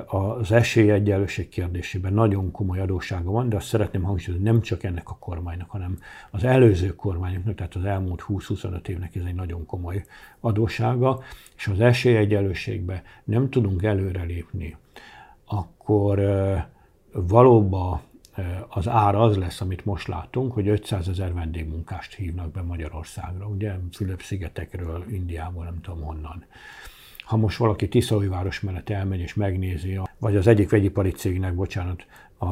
az 0.05 0.51
esélyegyenlőség 0.51 1.49
kérdésében 1.49 2.13
nagyon 2.13 2.51
komoly 2.51 2.79
adóssága 2.79 3.31
van, 3.31 3.49
de 3.49 3.55
azt 3.55 3.67
szeretném 3.67 4.03
hangsúlyozni, 4.03 4.45
nem 4.45 4.61
csak 4.61 4.83
ennek 4.83 5.09
a 5.09 5.17
kormánynak, 5.19 5.69
hanem 5.69 5.97
az 6.31 6.43
előző 6.43 6.95
kormányoknak, 6.95 7.55
tehát 7.55 7.75
az 7.75 7.85
elmúlt 7.85 8.25
20-25 8.27 8.87
évnek 8.87 9.15
ez 9.15 9.23
egy 9.25 9.35
nagyon 9.35 9.65
komoly 9.65 10.05
adóssága, 10.39 11.21
és 11.55 11.67
az 11.67 11.79
esélyegyenlőségbe 11.79 13.03
nem 13.23 13.49
tudunk 13.49 13.83
előrelépni, 13.83 14.77
akkor 15.45 16.21
valóban 17.11 18.01
az 18.67 18.87
ár 18.87 19.15
az 19.15 19.37
lesz, 19.37 19.61
amit 19.61 19.85
most 19.85 20.07
látunk, 20.07 20.53
hogy 20.53 20.67
500 20.67 21.07
ezer 21.07 21.33
vendégmunkást 21.33 22.13
hívnak 22.13 22.51
be 22.51 22.61
Magyarországra, 22.61 23.45
ugye 23.45 23.73
Fülöp-szigetekről, 23.91 25.05
Indiából, 25.09 25.63
nem 25.63 25.81
tudom 25.81 26.01
honnan. 26.01 26.45
Ha 27.23 27.37
most 27.37 27.57
valaki 27.57 27.87
Tiszaújváros 27.87 28.59
mellett 28.59 28.89
elmegy 28.89 29.19
és 29.19 29.33
megnézi, 29.33 29.99
vagy 30.19 30.35
az 30.35 30.47
egyik 30.47 30.69
vegyipari 30.69 31.11
cégnek, 31.11 31.55
bocsánat, 31.55 32.05
a, 32.37 32.45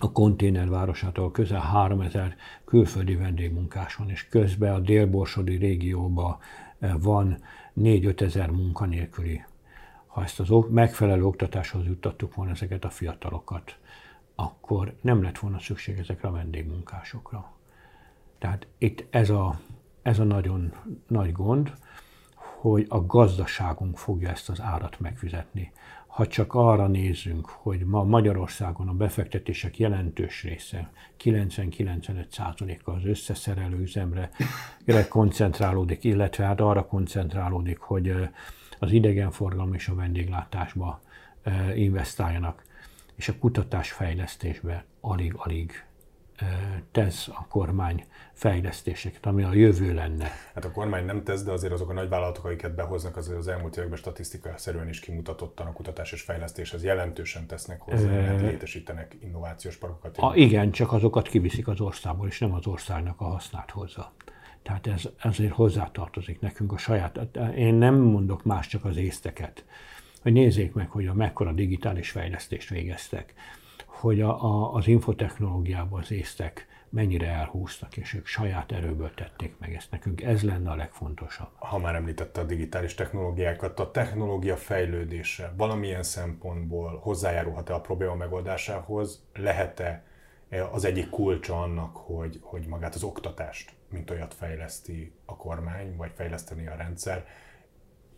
a 0.00 0.12
konténervárosától 0.12 1.30
közel 1.30 1.60
3000 1.60 2.36
külföldi 2.64 3.14
vendégmunkás 3.16 3.94
van, 3.94 4.10
és 4.10 4.28
közben 4.28 4.74
a 4.74 4.78
délborsodi 4.78 5.56
régióban 5.56 6.38
van 7.00 7.36
4-5 7.80 8.20
ezer 8.20 8.50
munkanélküli. 8.50 9.44
Ha 10.06 10.22
ezt 10.22 10.40
az 10.40 10.48
megfelelő 10.70 11.24
oktatáshoz 11.24 11.86
juttattuk 11.86 12.34
volna 12.34 12.50
ezeket 12.50 12.84
a 12.84 12.90
fiatalokat, 12.90 13.78
akkor 14.34 14.94
nem 15.00 15.22
lett 15.22 15.38
volna 15.38 15.58
szükség 15.58 15.98
ezekre 15.98 16.28
a 16.28 16.32
vendégmunkásokra. 16.32 17.52
Tehát 18.38 18.66
itt 18.78 19.04
ez 19.10 19.30
a, 19.30 19.60
ez 20.02 20.18
a 20.18 20.24
nagyon 20.24 20.72
nagy 21.06 21.32
gond, 21.32 21.72
hogy 22.60 22.86
a 22.88 23.06
gazdaságunk 23.06 23.98
fogja 23.98 24.28
ezt 24.28 24.48
az 24.48 24.60
árat 24.60 25.00
megfizetni. 25.00 25.72
Ha 26.06 26.26
csak 26.26 26.54
arra 26.54 26.86
nézzünk, 26.86 27.48
hogy 27.48 27.80
ma 27.84 28.04
Magyarországon 28.04 28.88
a 28.88 28.92
befektetések 28.92 29.78
jelentős 29.78 30.42
része, 30.42 30.90
90-95%-a 31.24 32.90
az 32.90 33.04
összeszerelő 33.04 33.80
üzemre 33.80 34.30
koncentrálódik, 35.08 36.04
illetve 36.04 36.44
hát 36.44 36.60
arra 36.60 36.86
koncentrálódik, 36.86 37.78
hogy 37.78 38.14
az 38.78 38.92
idegenforgalom 38.92 39.74
és 39.74 39.88
a 39.88 39.94
vendéglátásba 39.94 41.00
investáljanak 41.74 42.64
és 43.14 43.28
a 43.28 43.38
kutatásfejlesztésbe 43.38 44.84
alig-alig 45.00 45.84
tesz 46.92 47.28
a 47.28 47.46
kormány 47.48 48.04
fejlesztéseket, 48.32 49.26
ami 49.26 49.42
a 49.42 49.52
jövő 49.52 49.94
lenne. 49.94 50.30
Hát 50.54 50.64
a 50.64 50.70
kormány 50.70 51.04
nem 51.04 51.22
tesz, 51.24 51.42
de 51.42 51.50
azért 51.50 51.72
azok 51.72 51.90
a 51.90 51.92
nagyvállalatok, 51.92 52.44
akiket 52.44 52.74
behoznak, 52.74 53.16
azért 53.16 53.38
az 53.38 53.48
elmúlt 53.48 53.76
években 53.76 53.98
statisztikai-szerűen 53.98 54.88
is 54.88 55.00
kimutatottan 55.00 55.66
a 55.66 55.72
kutatás 55.72 56.12
és 56.12 56.22
fejlesztéshez 56.22 56.84
jelentősen 56.84 57.46
tesznek 57.46 57.80
hozzá, 57.80 58.08
mert 58.08 58.40
létesítenek 58.40 59.16
innovációs 59.22 59.76
parkokat. 59.76 60.16
A, 60.18 60.32
igen, 60.34 60.70
csak 60.70 60.92
azokat 60.92 61.28
kiviszik 61.28 61.68
az 61.68 61.80
országból, 61.80 62.28
és 62.28 62.38
nem 62.38 62.52
az 62.52 62.66
országnak 62.66 63.20
a 63.20 63.24
hasznát 63.24 63.70
hozza. 63.70 64.12
Tehát 64.62 64.86
ez 64.86 65.02
ezért 65.18 65.52
hozzátartozik 65.52 66.40
nekünk 66.40 66.72
a 66.72 66.78
saját. 66.78 67.18
Én 67.56 67.74
nem 67.74 67.94
mondok 67.94 68.44
más, 68.44 68.66
csak 68.66 68.84
az 68.84 68.96
észteket 68.96 69.64
hogy 70.22 70.32
nézzék 70.32 70.72
meg, 70.72 70.90
hogy 70.90 71.06
a 71.06 71.14
mekkora 71.14 71.52
digitális 71.52 72.10
fejlesztést 72.10 72.68
végeztek, 72.68 73.34
hogy 74.00 74.20
a, 74.20 74.44
a, 74.44 74.72
az 74.74 74.86
infotechnológiában 74.86 76.00
az 76.00 76.10
észtek 76.10 76.66
mennyire 76.88 77.26
elhúztak, 77.26 77.96
és 77.96 78.14
ők 78.14 78.26
saját 78.26 78.72
erőből 78.72 79.14
tették 79.14 79.54
meg 79.58 79.74
ezt 79.74 79.90
nekünk. 79.90 80.22
Ez 80.22 80.42
lenne 80.42 80.70
a 80.70 80.74
legfontosabb. 80.74 81.48
Ha 81.58 81.78
már 81.78 81.94
említette 81.94 82.40
a 82.40 82.44
digitális 82.44 82.94
technológiákat, 82.94 83.80
a 83.80 83.90
technológia 83.90 84.56
fejlődése 84.56 85.52
valamilyen 85.56 86.02
szempontból 86.02 86.98
hozzájárulhat-e 87.02 87.74
a 87.74 87.80
probléma 87.80 88.14
megoldásához? 88.14 89.24
Lehet-e 89.34 90.04
az 90.72 90.84
egyik 90.84 91.10
kulcsa 91.10 91.62
annak, 91.62 91.96
hogy, 91.96 92.38
hogy 92.42 92.66
magát 92.66 92.94
az 92.94 93.02
oktatást, 93.02 93.72
mint 93.90 94.10
olyat 94.10 94.34
fejleszti 94.34 95.12
a 95.24 95.36
kormány, 95.36 95.96
vagy 95.96 96.10
fejleszteni 96.14 96.66
a 96.66 96.76
rendszer, 96.76 97.26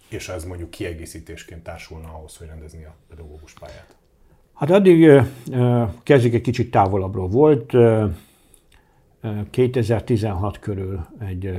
és 0.08 0.28
ez 0.28 0.44
mondjuk 0.44 0.70
kiegészítésként 0.70 1.62
társulna 1.62 2.08
ahhoz, 2.08 2.36
hogy 2.36 2.46
rendezni 2.46 2.84
a 2.84 2.94
pedagógus 3.08 3.52
pályát? 3.52 4.01
Hát 4.62 4.70
addig 4.70 5.22
kezdjük 6.02 6.34
egy 6.34 6.40
kicsit 6.40 6.70
távolabbról. 6.70 7.28
Volt 7.28 7.72
2016 9.50 10.58
körül 10.58 11.06
egy 11.18 11.58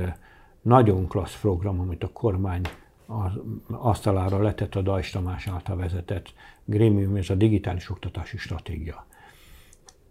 nagyon 0.62 1.08
klassz 1.08 1.40
program, 1.40 1.80
amit 1.80 2.04
a 2.04 2.10
kormány 2.12 2.60
az 3.06 3.32
asztalára 3.70 4.42
letett 4.42 4.74
a 4.74 4.82
Dajs 4.82 5.10
Tamás 5.10 5.46
által 5.46 5.76
vezetett 5.76 6.34
Grémium, 6.64 7.16
ez 7.16 7.30
a 7.30 7.34
digitális 7.34 7.90
oktatási 7.90 8.36
stratégia. 8.36 9.06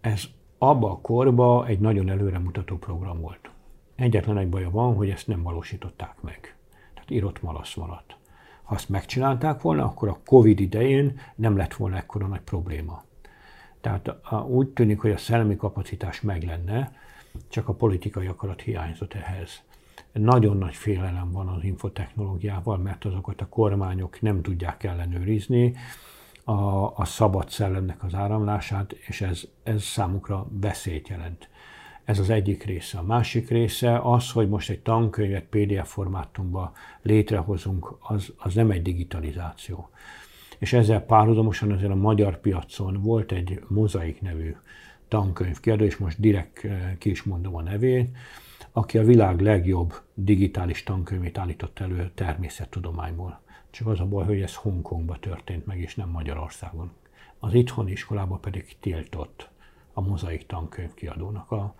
Ez 0.00 0.24
abba 0.58 0.90
a 0.90 0.98
korba 1.00 1.66
egy 1.66 1.80
nagyon 1.80 2.10
előremutató 2.10 2.76
program 2.76 3.20
volt. 3.20 3.50
Egyetlen 3.96 4.38
egy 4.38 4.48
baja 4.48 4.70
van, 4.70 4.94
hogy 4.94 5.10
ezt 5.10 5.26
nem 5.26 5.42
valósították 5.42 6.14
meg. 6.20 6.56
Tehát 6.94 7.10
írott 7.10 7.42
malasz 7.42 7.74
maradt. 7.74 8.16
Ha 8.64 8.74
azt 8.74 8.88
megcsinálták 8.88 9.60
volna, 9.60 9.84
akkor 9.84 10.08
a 10.08 10.20
Covid 10.24 10.60
idején 10.60 11.20
nem 11.34 11.56
lett 11.56 11.74
volna 11.74 11.96
ekkora 11.96 12.26
nagy 12.26 12.40
probléma. 12.40 13.02
Tehát 13.80 14.14
úgy 14.46 14.68
tűnik, 14.68 15.00
hogy 15.00 15.10
a 15.10 15.16
szellemi 15.16 15.56
kapacitás 15.56 16.20
meg 16.20 16.42
lenne, 16.42 16.92
csak 17.48 17.68
a 17.68 17.74
politikai 17.74 18.26
akarat 18.26 18.60
hiányzott 18.60 19.14
ehhez. 19.14 19.62
Nagyon 20.12 20.56
nagy 20.56 20.74
félelem 20.74 21.32
van 21.32 21.48
az 21.48 21.64
infotechnológiával, 21.64 22.78
mert 22.78 23.04
azokat 23.04 23.40
a 23.40 23.48
kormányok 23.48 24.20
nem 24.20 24.42
tudják 24.42 24.84
ellenőrizni, 24.84 25.74
a, 26.44 26.52
a 26.98 27.04
szabad 27.04 27.50
szellemnek 27.50 28.04
az 28.04 28.14
áramlását, 28.14 28.92
és 28.92 29.20
ez, 29.20 29.42
ez 29.62 29.82
számukra 29.82 30.46
veszélyt 30.50 31.08
jelent. 31.08 31.48
Ez 32.04 32.18
az 32.18 32.30
egyik 32.30 32.64
része. 32.64 32.98
A 32.98 33.02
másik 33.02 33.48
része 33.48 34.00
az, 34.02 34.30
hogy 34.30 34.48
most 34.48 34.70
egy 34.70 34.80
tankönyvet 34.80 35.44
PDF 35.44 35.92
formátumban 35.92 36.72
létrehozunk, 37.02 37.96
az, 38.00 38.32
az 38.36 38.54
nem 38.54 38.70
egy 38.70 38.82
digitalizáció. 38.82 39.88
És 40.58 40.72
ezzel 40.72 41.00
párhuzamosan 41.00 41.72
azért 41.72 41.90
a 41.90 41.94
magyar 41.94 42.40
piacon 42.40 43.02
volt 43.02 43.32
egy 43.32 43.60
mozaik 43.68 44.20
nevű 44.20 44.54
tankönyvkiadó, 45.08 45.84
és 45.84 45.96
most 45.96 46.20
direkt 46.20 46.64
eh, 46.64 46.92
ki 46.98 47.10
is 47.10 47.22
mondom 47.22 47.54
a 47.54 47.62
nevét, 47.62 48.16
aki 48.72 48.98
a 48.98 49.04
világ 49.04 49.40
legjobb 49.40 49.92
digitális 50.14 50.82
tankönyvét 50.82 51.38
állított 51.38 51.78
elő 51.78 52.10
természettudományból. 52.14 53.40
Csak 53.70 53.86
az 53.86 54.00
a 54.00 54.06
baj, 54.06 54.24
hogy 54.24 54.40
ez 54.40 54.54
Hongkongban 54.54 55.20
történt 55.20 55.66
meg, 55.66 55.80
és 55.80 55.94
nem 55.94 56.08
Magyarországon. 56.08 56.90
Az 57.38 57.54
itthoni 57.54 57.90
iskolában 57.90 58.40
pedig 58.40 58.76
tiltott 58.80 59.48
a 59.94 60.00
mozaik 60.00 60.46
tankönyvkiadónak 60.46 61.50
a, 61.50 61.74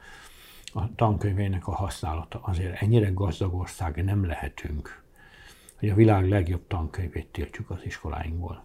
a 0.72 0.94
tankönyvének 0.94 1.66
a 1.66 1.74
használata. 1.74 2.40
Azért 2.42 2.83
ennyire 2.83 3.11
gazdag 3.11 3.55
ország 3.55 4.05
nem 4.05 4.27
lehetünk, 4.27 5.03
hogy 5.79 5.88
a 5.88 5.94
világ 5.94 6.29
legjobb 6.29 6.66
tankönyvét 6.66 7.27
tiltjuk 7.27 7.70
az 7.70 7.85
iskoláinkból. 7.85 8.64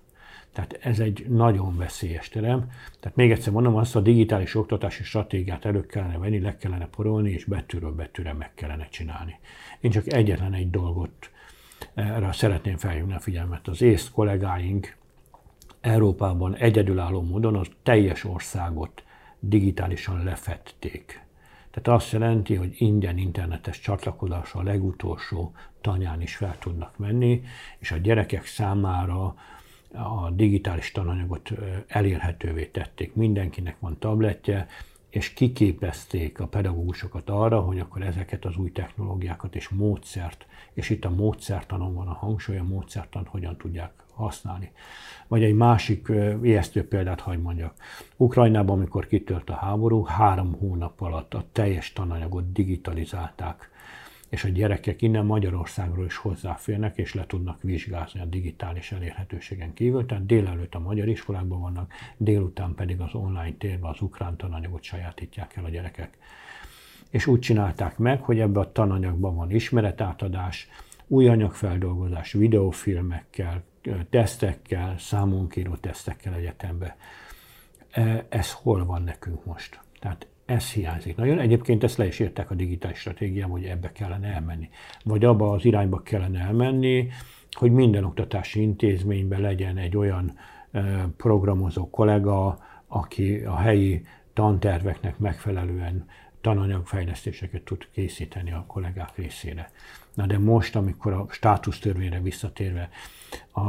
Tehát 0.53 0.77
ez 0.81 0.99
egy 0.99 1.25
nagyon 1.29 1.77
veszélyes 1.77 2.29
terem. 2.29 2.71
Tehát 2.99 3.17
még 3.17 3.31
egyszer 3.31 3.53
mondom, 3.53 3.75
azt 3.75 3.95
a 3.95 3.99
digitális 3.99 4.55
oktatási 4.55 5.03
stratégiát 5.03 5.65
elő 5.65 5.85
kellene 5.85 6.17
venni, 6.17 6.39
le 6.39 6.57
kellene 6.57 6.87
porolni, 6.87 7.31
és 7.31 7.45
betűről 7.45 7.91
betűre 7.91 8.33
meg 8.33 8.53
kellene 8.53 8.87
csinálni. 8.89 9.39
Én 9.79 9.91
csak 9.91 10.13
egyetlen 10.13 10.53
egy 10.53 10.69
dolgot 10.69 11.31
erre 11.93 12.31
szeretném 12.31 12.77
felhívni 12.77 13.13
a 13.13 13.19
figyelmet. 13.19 13.67
Az 13.67 13.81
észt 13.81 14.11
kollégáink 14.11 14.97
Európában 15.81 16.55
egyedülálló 16.55 17.21
módon 17.21 17.55
a 17.55 17.61
teljes 17.83 18.23
országot 18.23 19.03
digitálisan 19.39 20.23
lefették. 20.23 21.27
Tehát 21.71 22.01
azt 22.01 22.11
jelenti, 22.11 22.55
hogy 22.55 22.75
ingyen 22.77 23.17
internetes 23.17 23.79
csatlakozásra 23.79 24.59
a 24.59 24.63
legutolsó 24.63 25.53
tanyán 25.81 26.21
is 26.21 26.35
fel 26.35 26.57
tudnak 26.59 26.97
menni, 26.97 27.43
és 27.77 27.91
a 27.91 27.97
gyerekek 27.97 28.45
számára 28.45 29.35
a 29.93 30.29
digitális 30.31 30.91
tananyagot 30.91 31.51
elérhetővé 31.87 32.65
tették. 32.65 33.15
Mindenkinek 33.15 33.79
van 33.79 33.99
tabletje, 33.99 34.67
és 35.09 35.33
kiképezték 35.33 36.39
a 36.39 36.47
pedagógusokat 36.47 37.29
arra, 37.29 37.59
hogy 37.59 37.79
akkor 37.79 38.01
ezeket 38.01 38.45
az 38.45 38.57
új 38.57 38.71
technológiákat 38.71 39.55
és 39.55 39.69
módszert, 39.69 40.45
és 40.73 40.89
itt 40.89 41.05
a 41.05 41.09
módszertanon 41.09 41.93
van 41.93 42.07
a 42.07 42.13
hangsúly, 42.13 42.57
a 42.57 42.63
módszertan 42.63 43.25
hogyan 43.25 43.57
tudják 43.57 43.91
használni. 44.19 44.71
Vagy 45.27 45.43
egy 45.43 45.53
másik 45.53 46.11
ijesztő 46.41 46.87
példát 46.87 47.19
hagy 47.19 47.41
mondjak. 47.41 47.73
Ukrajnában, 48.15 48.77
amikor 48.77 49.07
kitört 49.07 49.49
a 49.49 49.55
háború, 49.55 50.03
három 50.03 50.53
hónap 50.53 51.01
alatt 51.01 51.33
a 51.33 51.45
teljes 51.51 51.93
tananyagot 51.93 52.51
digitalizálták, 52.51 53.69
és 54.29 54.43
a 54.43 54.49
gyerekek 54.49 55.01
innen 55.01 55.25
Magyarországról 55.25 56.05
is 56.05 56.15
hozzáférnek, 56.15 56.97
és 56.97 57.13
le 57.13 57.25
tudnak 57.25 57.61
vizsgázni 57.61 58.19
a 58.19 58.25
digitális 58.25 58.91
elérhetőségen 58.91 59.73
kívül. 59.73 60.05
Tehát 60.05 60.25
délelőtt 60.25 60.75
a 60.75 60.79
magyar 60.79 61.07
iskolákban 61.07 61.61
vannak, 61.61 61.93
délután 62.17 62.75
pedig 62.75 62.99
az 62.99 63.13
online 63.13 63.55
térben 63.57 63.89
az 63.89 64.01
ukrán 64.01 64.37
tananyagot 64.37 64.83
sajátítják 64.83 65.55
el 65.55 65.65
a 65.65 65.69
gyerekek. 65.69 66.17
És 67.09 67.27
úgy 67.27 67.39
csinálták 67.39 67.97
meg, 67.97 68.21
hogy 68.21 68.39
ebbe 68.39 68.59
a 68.59 68.71
tananyagban 68.71 69.35
van 69.35 69.51
ismeretátadás, 69.51 70.69
új 71.07 71.27
anyagfeldolgozás, 71.27 72.31
videófilmekkel, 72.31 73.63
tesztekkel, 74.09 74.97
számonkéró 74.97 75.75
tesztekkel 75.75 76.33
egyetembe. 76.33 76.97
Ez 78.29 78.51
hol 78.51 78.85
van 78.85 79.03
nekünk 79.03 79.45
most? 79.45 79.79
Tehát 79.99 80.27
ez 80.45 80.71
hiányzik 80.71 81.15
nagyon. 81.15 81.39
Egyébként 81.39 81.83
ezt 81.83 81.97
le 81.97 82.05
is 82.05 82.19
írták 82.19 82.51
a 82.51 82.55
digitális 82.55 82.97
stratégiám, 82.97 83.49
hogy 83.49 83.63
ebbe 83.63 83.91
kellene 83.91 84.33
elmenni. 84.33 84.69
Vagy 85.03 85.25
abba 85.25 85.51
az 85.51 85.65
irányba 85.65 86.01
kellene 86.01 86.39
elmenni, 86.39 87.07
hogy 87.51 87.71
minden 87.71 88.03
oktatási 88.03 88.61
intézményben 88.61 89.41
legyen 89.41 89.77
egy 89.77 89.97
olyan 89.97 90.37
programozó 91.17 91.89
kollega, 91.89 92.59
aki 92.87 93.39
a 93.39 93.55
helyi 93.55 94.05
tanterveknek 94.33 95.17
megfelelően 95.17 96.05
tananyagfejlesztéseket 96.41 97.61
tud 97.61 97.87
készíteni 97.91 98.51
a 98.51 98.63
kollégák 98.67 99.15
részére. 99.15 99.71
Na 100.13 100.25
de 100.25 100.37
most, 100.37 100.75
amikor 100.75 101.13
a 101.13 101.25
státusztörvényre 101.29 102.19
visszatérve 102.19 102.89
a 103.51 103.63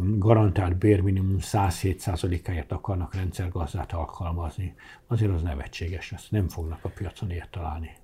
garantált 0.00 0.76
bérminimum 0.76 1.36
107%-áért 1.40 2.72
akarnak 2.72 3.14
rendszergazdát 3.14 3.92
alkalmazni, 3.92 4.74
azért 5.06 5.32
az 5.32 5.42
nevetséges, 5.42 6.12
ezt 6.12 6.30
nem 6.30 6.48
fognak 6.48 6.84
a 6.84 6.88
piacon 6.88 7.30
ilyet 7.30 7.50
találni. 7.50 7.96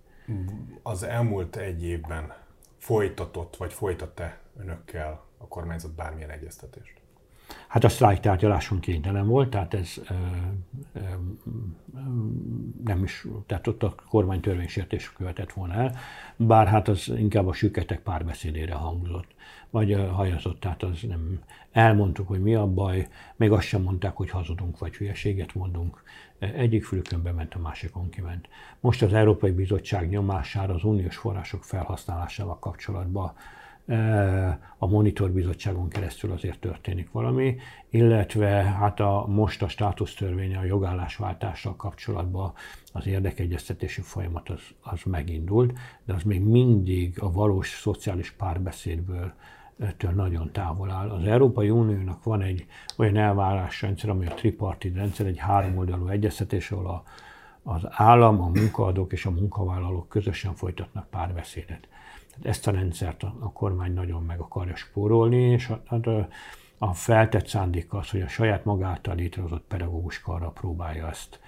Az 0.82 1.02
elmúlt 1.02 1.56
egy 1.56 1.84
évben 1.84 2.32
folytatott, 2.78 3.56
vagy 3.56 3.72
folytatta 3.72 4.32
önökkel 4.58 5.24
a 5.38 5.46
kormányzat 5.48 5.94
bármilyen 5.94 6.30
egyeztetést? 6.30 7.00
Hát 7.68 7.84
a 7.84 7.88
sztrájk 7.88 8.20
tárgyaláson 8.20 8.80
kénytelen 8.80 9.26
volt, 9.26 9.50
tehát 9.50 9.74
ez 9.74 9.94
ö, 10.10 10.14
ö, 10.92 11.00
nem 12.84 13.02
is, 13.02 13.26
tehát 13.46 13.66
ott 13.66 13.82
a 13.82 13.94
kormány 14.08 14.40
törvénysértés 14.40 15.12
követett 15.12 15.52
volna 15.52 15.74
el, 15.74 15.96
bár 16.36 16.66
hát 16.66 16.88
az 16.88 17.12
inkább 17.16 17.46
a 17.46 17.52
süketek 17.52 18.00
párbeszédére 18.00 18.74
hangzott, 18.74 19.34
vagy 19.70 19.92
hajazott, 20.12 20.60
tehát 20.60 20.82
az 20.82 21.00
nem, 21.08 21.40
elmondtuk, 21.72 22.28
hogy 22.28 22.42
mi 22.42 22.54
a 22.54 22.66
baj, 22.66 23.08
még 23.36 23.52
azt 23.52 23.66
sem 23.66 23.82
mondták, 23.82 24.16
hogy 24.16 24.30
hazudunk, 24.30 24.78
vagy 24.78 24.94
hülyeséget 24.94 25.54
mondunk. 25.54 26.02
Egyik 26.38 26.84
fülükön 26.84 27.22
bement, 27.22 27.54
a 27.54 27.58
másikon 27.58 28.10
kiment. 28.10 28.48
Most 28.80 29.02
az 29.02 29.12
Európai 29.12 29.50
Bizottság 29.50 30.08
nyomására 30.08 30.74
az 30.74 30.84
uniós 30.84 31.16
források 31.16 31.64
felhasználásával 31.64 32.58
kapcsolatban 32.58 33.32
a 34.78 34.86
monitorbizottságon 34.86 35.88
keresztül 35.88 36.32
azért 36.32 36.58
történik 36.58 37.10
valami, 37.10 37.56
illetve 37.90 38.48
hát 38.48 39.00
a, 39.00 39.24
most 39.28 39.62
a 39.62 39.68
státusztörvény 39.68 40.56
a 40.56 40.64
jogállásváltással 40.64 41.76
kapcsolatban 41.76 42.52
az 42.92 43.06
érdekegyeztetési 43.06 44.00
folyamat 44.00 44.48
az, 44.48 44.60
az 44.80 45.02
megindult, 45.04 45.78
de 46.04 46.12
az 46.14 46.22
még 46.22 46.44
mindig 46.44 47.20
a 47.20 47.32
valós 47.32 47.68
szociális 47.68 48.30
párbeszédből 48.30 49.32
től 49.96 50.10
nagyon 50.10 50.52
távol 50.52 50.90
áll. 50.90 51.10
Az 51.10 51.26
Európai 51.26 51.70
Uniónak 51.70 52.24
van 52.24 52.42
egy 52.42 52.66
olyan 52.96 53.16
elvárásrendszer, 53.16 54.10
ami 54.10 54.26
a 54.26 54.34
tripartit 54.34 54.94
rendszer, 54.94 55.26
egy 55.26 55.38
háromoldalú 55.38 56.08
egyeztetés, 56.08 56.70
ahol 56.70 56.86
a, 56.86 57.02
az 57.62 57.86
állam, 57.90 58.40
a 58.40 58.48
munkaadók 58.48 59.12
és 59.12 59.26
a 59.26 59.30
munkavállalók 59.30 60.08
közösen 60.08 60.54
folytatnak 60.54 61.10
párbeszédet. 61.10 61.88
Ezt 62.42 62.66
a 62.66 62.70
rendszert 62.70 63.22
a, 63.22 63.36
a 63.40 63.52
kormány 63.52 63.92
nagyon 63.92 64.22
meg 64.22 64.40
akarja 64.40 64.76
spórolni, 64.76 65.42
és 65.42 65.68
a, 65.68 65.94
a, 65.94 66.28
a 66.78 66.94
feltett 66.94 67.46
szándék 67.46 67.92
az, 67.92 68.10
hogy 68.10 68.20
a 68.20 68.28
saját 68.28 68.64
magától 68.64 69.14
létrehozott 69.14 69.64
pedagógus 69.68 70.20
karra 70.20 70.48
próbálja 70.48 71.08
ezt 71.08 71.40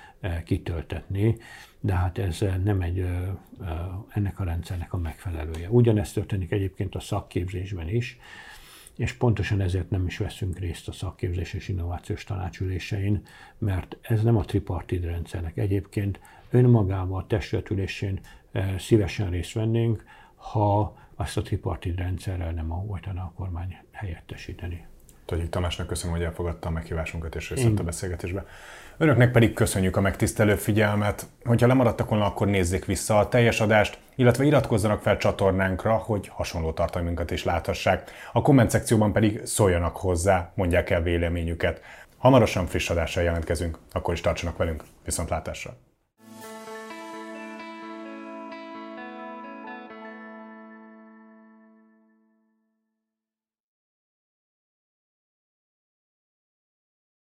kitöltetni, 0.44 1.36
de 1.80 1.94
hát 1.94 2.18
ez 2.18 2.44
nem 2.64 2.80
egy 2.80 3.06
ennek 4.08 4.40
a 4.40 4.44
rendszernek 4.44 4.92
a 4.92 4.96
megfelelője. 4.96 5.68
Ugyanezt 5.70 6.14
történik 6.14 6.50
egyébként 6.50 6.94
a 6.94 7.00
szakképzésben 7.00 7.88
is, 7.88 8.18
és 8.96 9.12
pontosan 9.12 9.60
ezért 9.60 9.90
nem 9.90 10.06
is 10.06 10.18
veszünk 10.18 10.58
részt 10.58 10.88
a 10.88 10.92
szakképzés 10.92 11.52
és 11.52 11.68
innovációs 11.68 12.24
tanácsülésein, 12.24 13.22
mert 13.58 13.96
ez 14.00 14.22
nem 14.22 14.36
a 14.36 14.44
tripartid 14.44 15.04
rendszernek. 15.04 15.56
Egyébként 15.56 16.20
önmagában 16.50 17.18
a 17.18 17.26
testületülésén 17.26 18.20
szívesen 18.78 19.30
részt 19.30 19.52
vennénk, 19.52 20.04
ha 20.38 20.96
azt 21.16 21.36
a 21.36 21.42
tripartit 21.42 21.98
rendszerrel 21.98 22.52
nem 22.52 22.68
voltana 22.86 23.20
a 23.20 23.32
kormány 23.36 23.76
helyettesíteni. 23.92 24.86
Tegyik 25.24 25.48
Tamásnak 25.48 25.86
köszönöm, 25.86 26.16
hogy 26.16 26.24
elfogadta 26.24 26.68
a 26.68 26.70
meghívásunkat 26.70 27.34
és 27.34 27.50
részt 27.50 27.78
a 27.78 27.82
beszélgetésbe. 27.82 28.44
Önöknek 28.96 29.30
pedig 29.30 29.52
köszönjük 29.52 29.96
a 29.96 30.00
megtisztelő 30.00 30.54
figyelmet. 30.54 31.26
Hogyha 31.44 31.66
lemaradtak 31.66 32.08
volna, 32.08 32.24
akkor 32.24 32.46
nézzék 32.46 32.84
vissza 32.84 33.18
a 33.18 33.28
teljes 33.28 33.60
adást, 33.60 33.98
illetve 34.14 34.44
iratkozzanak 34.44 35.02
fel 35.02 35.16
csatornánkra, 35.16 35.96
hogy 35.96 36.28
hasonló 36.28 36.72
tartalmunkat 36.72 37.30
is 37.30 37.44
láthassák. 37.44 38.10
A 38.32 38.42
komment 38.42 38.70
szekcióban 38.70 39.12
pedig 39.12 39.40
szóljanak 39.44 39.96
hozzá, 39.96 40.52
mondják 40.54 40.90
el 40.90 41.02
véleményüket. 41.02 41.80
Hamarosan 42.18 42.66
friss 42.66 42.90
adással 42.90 43.22
jelentkezünk, 43.22 43.78
akkor 43.92 44.14
is 44.14 44.20
tartsanak 44.20 44.56
velünk. 44.56 44.84
Viszontlátásra! 45.04 45.87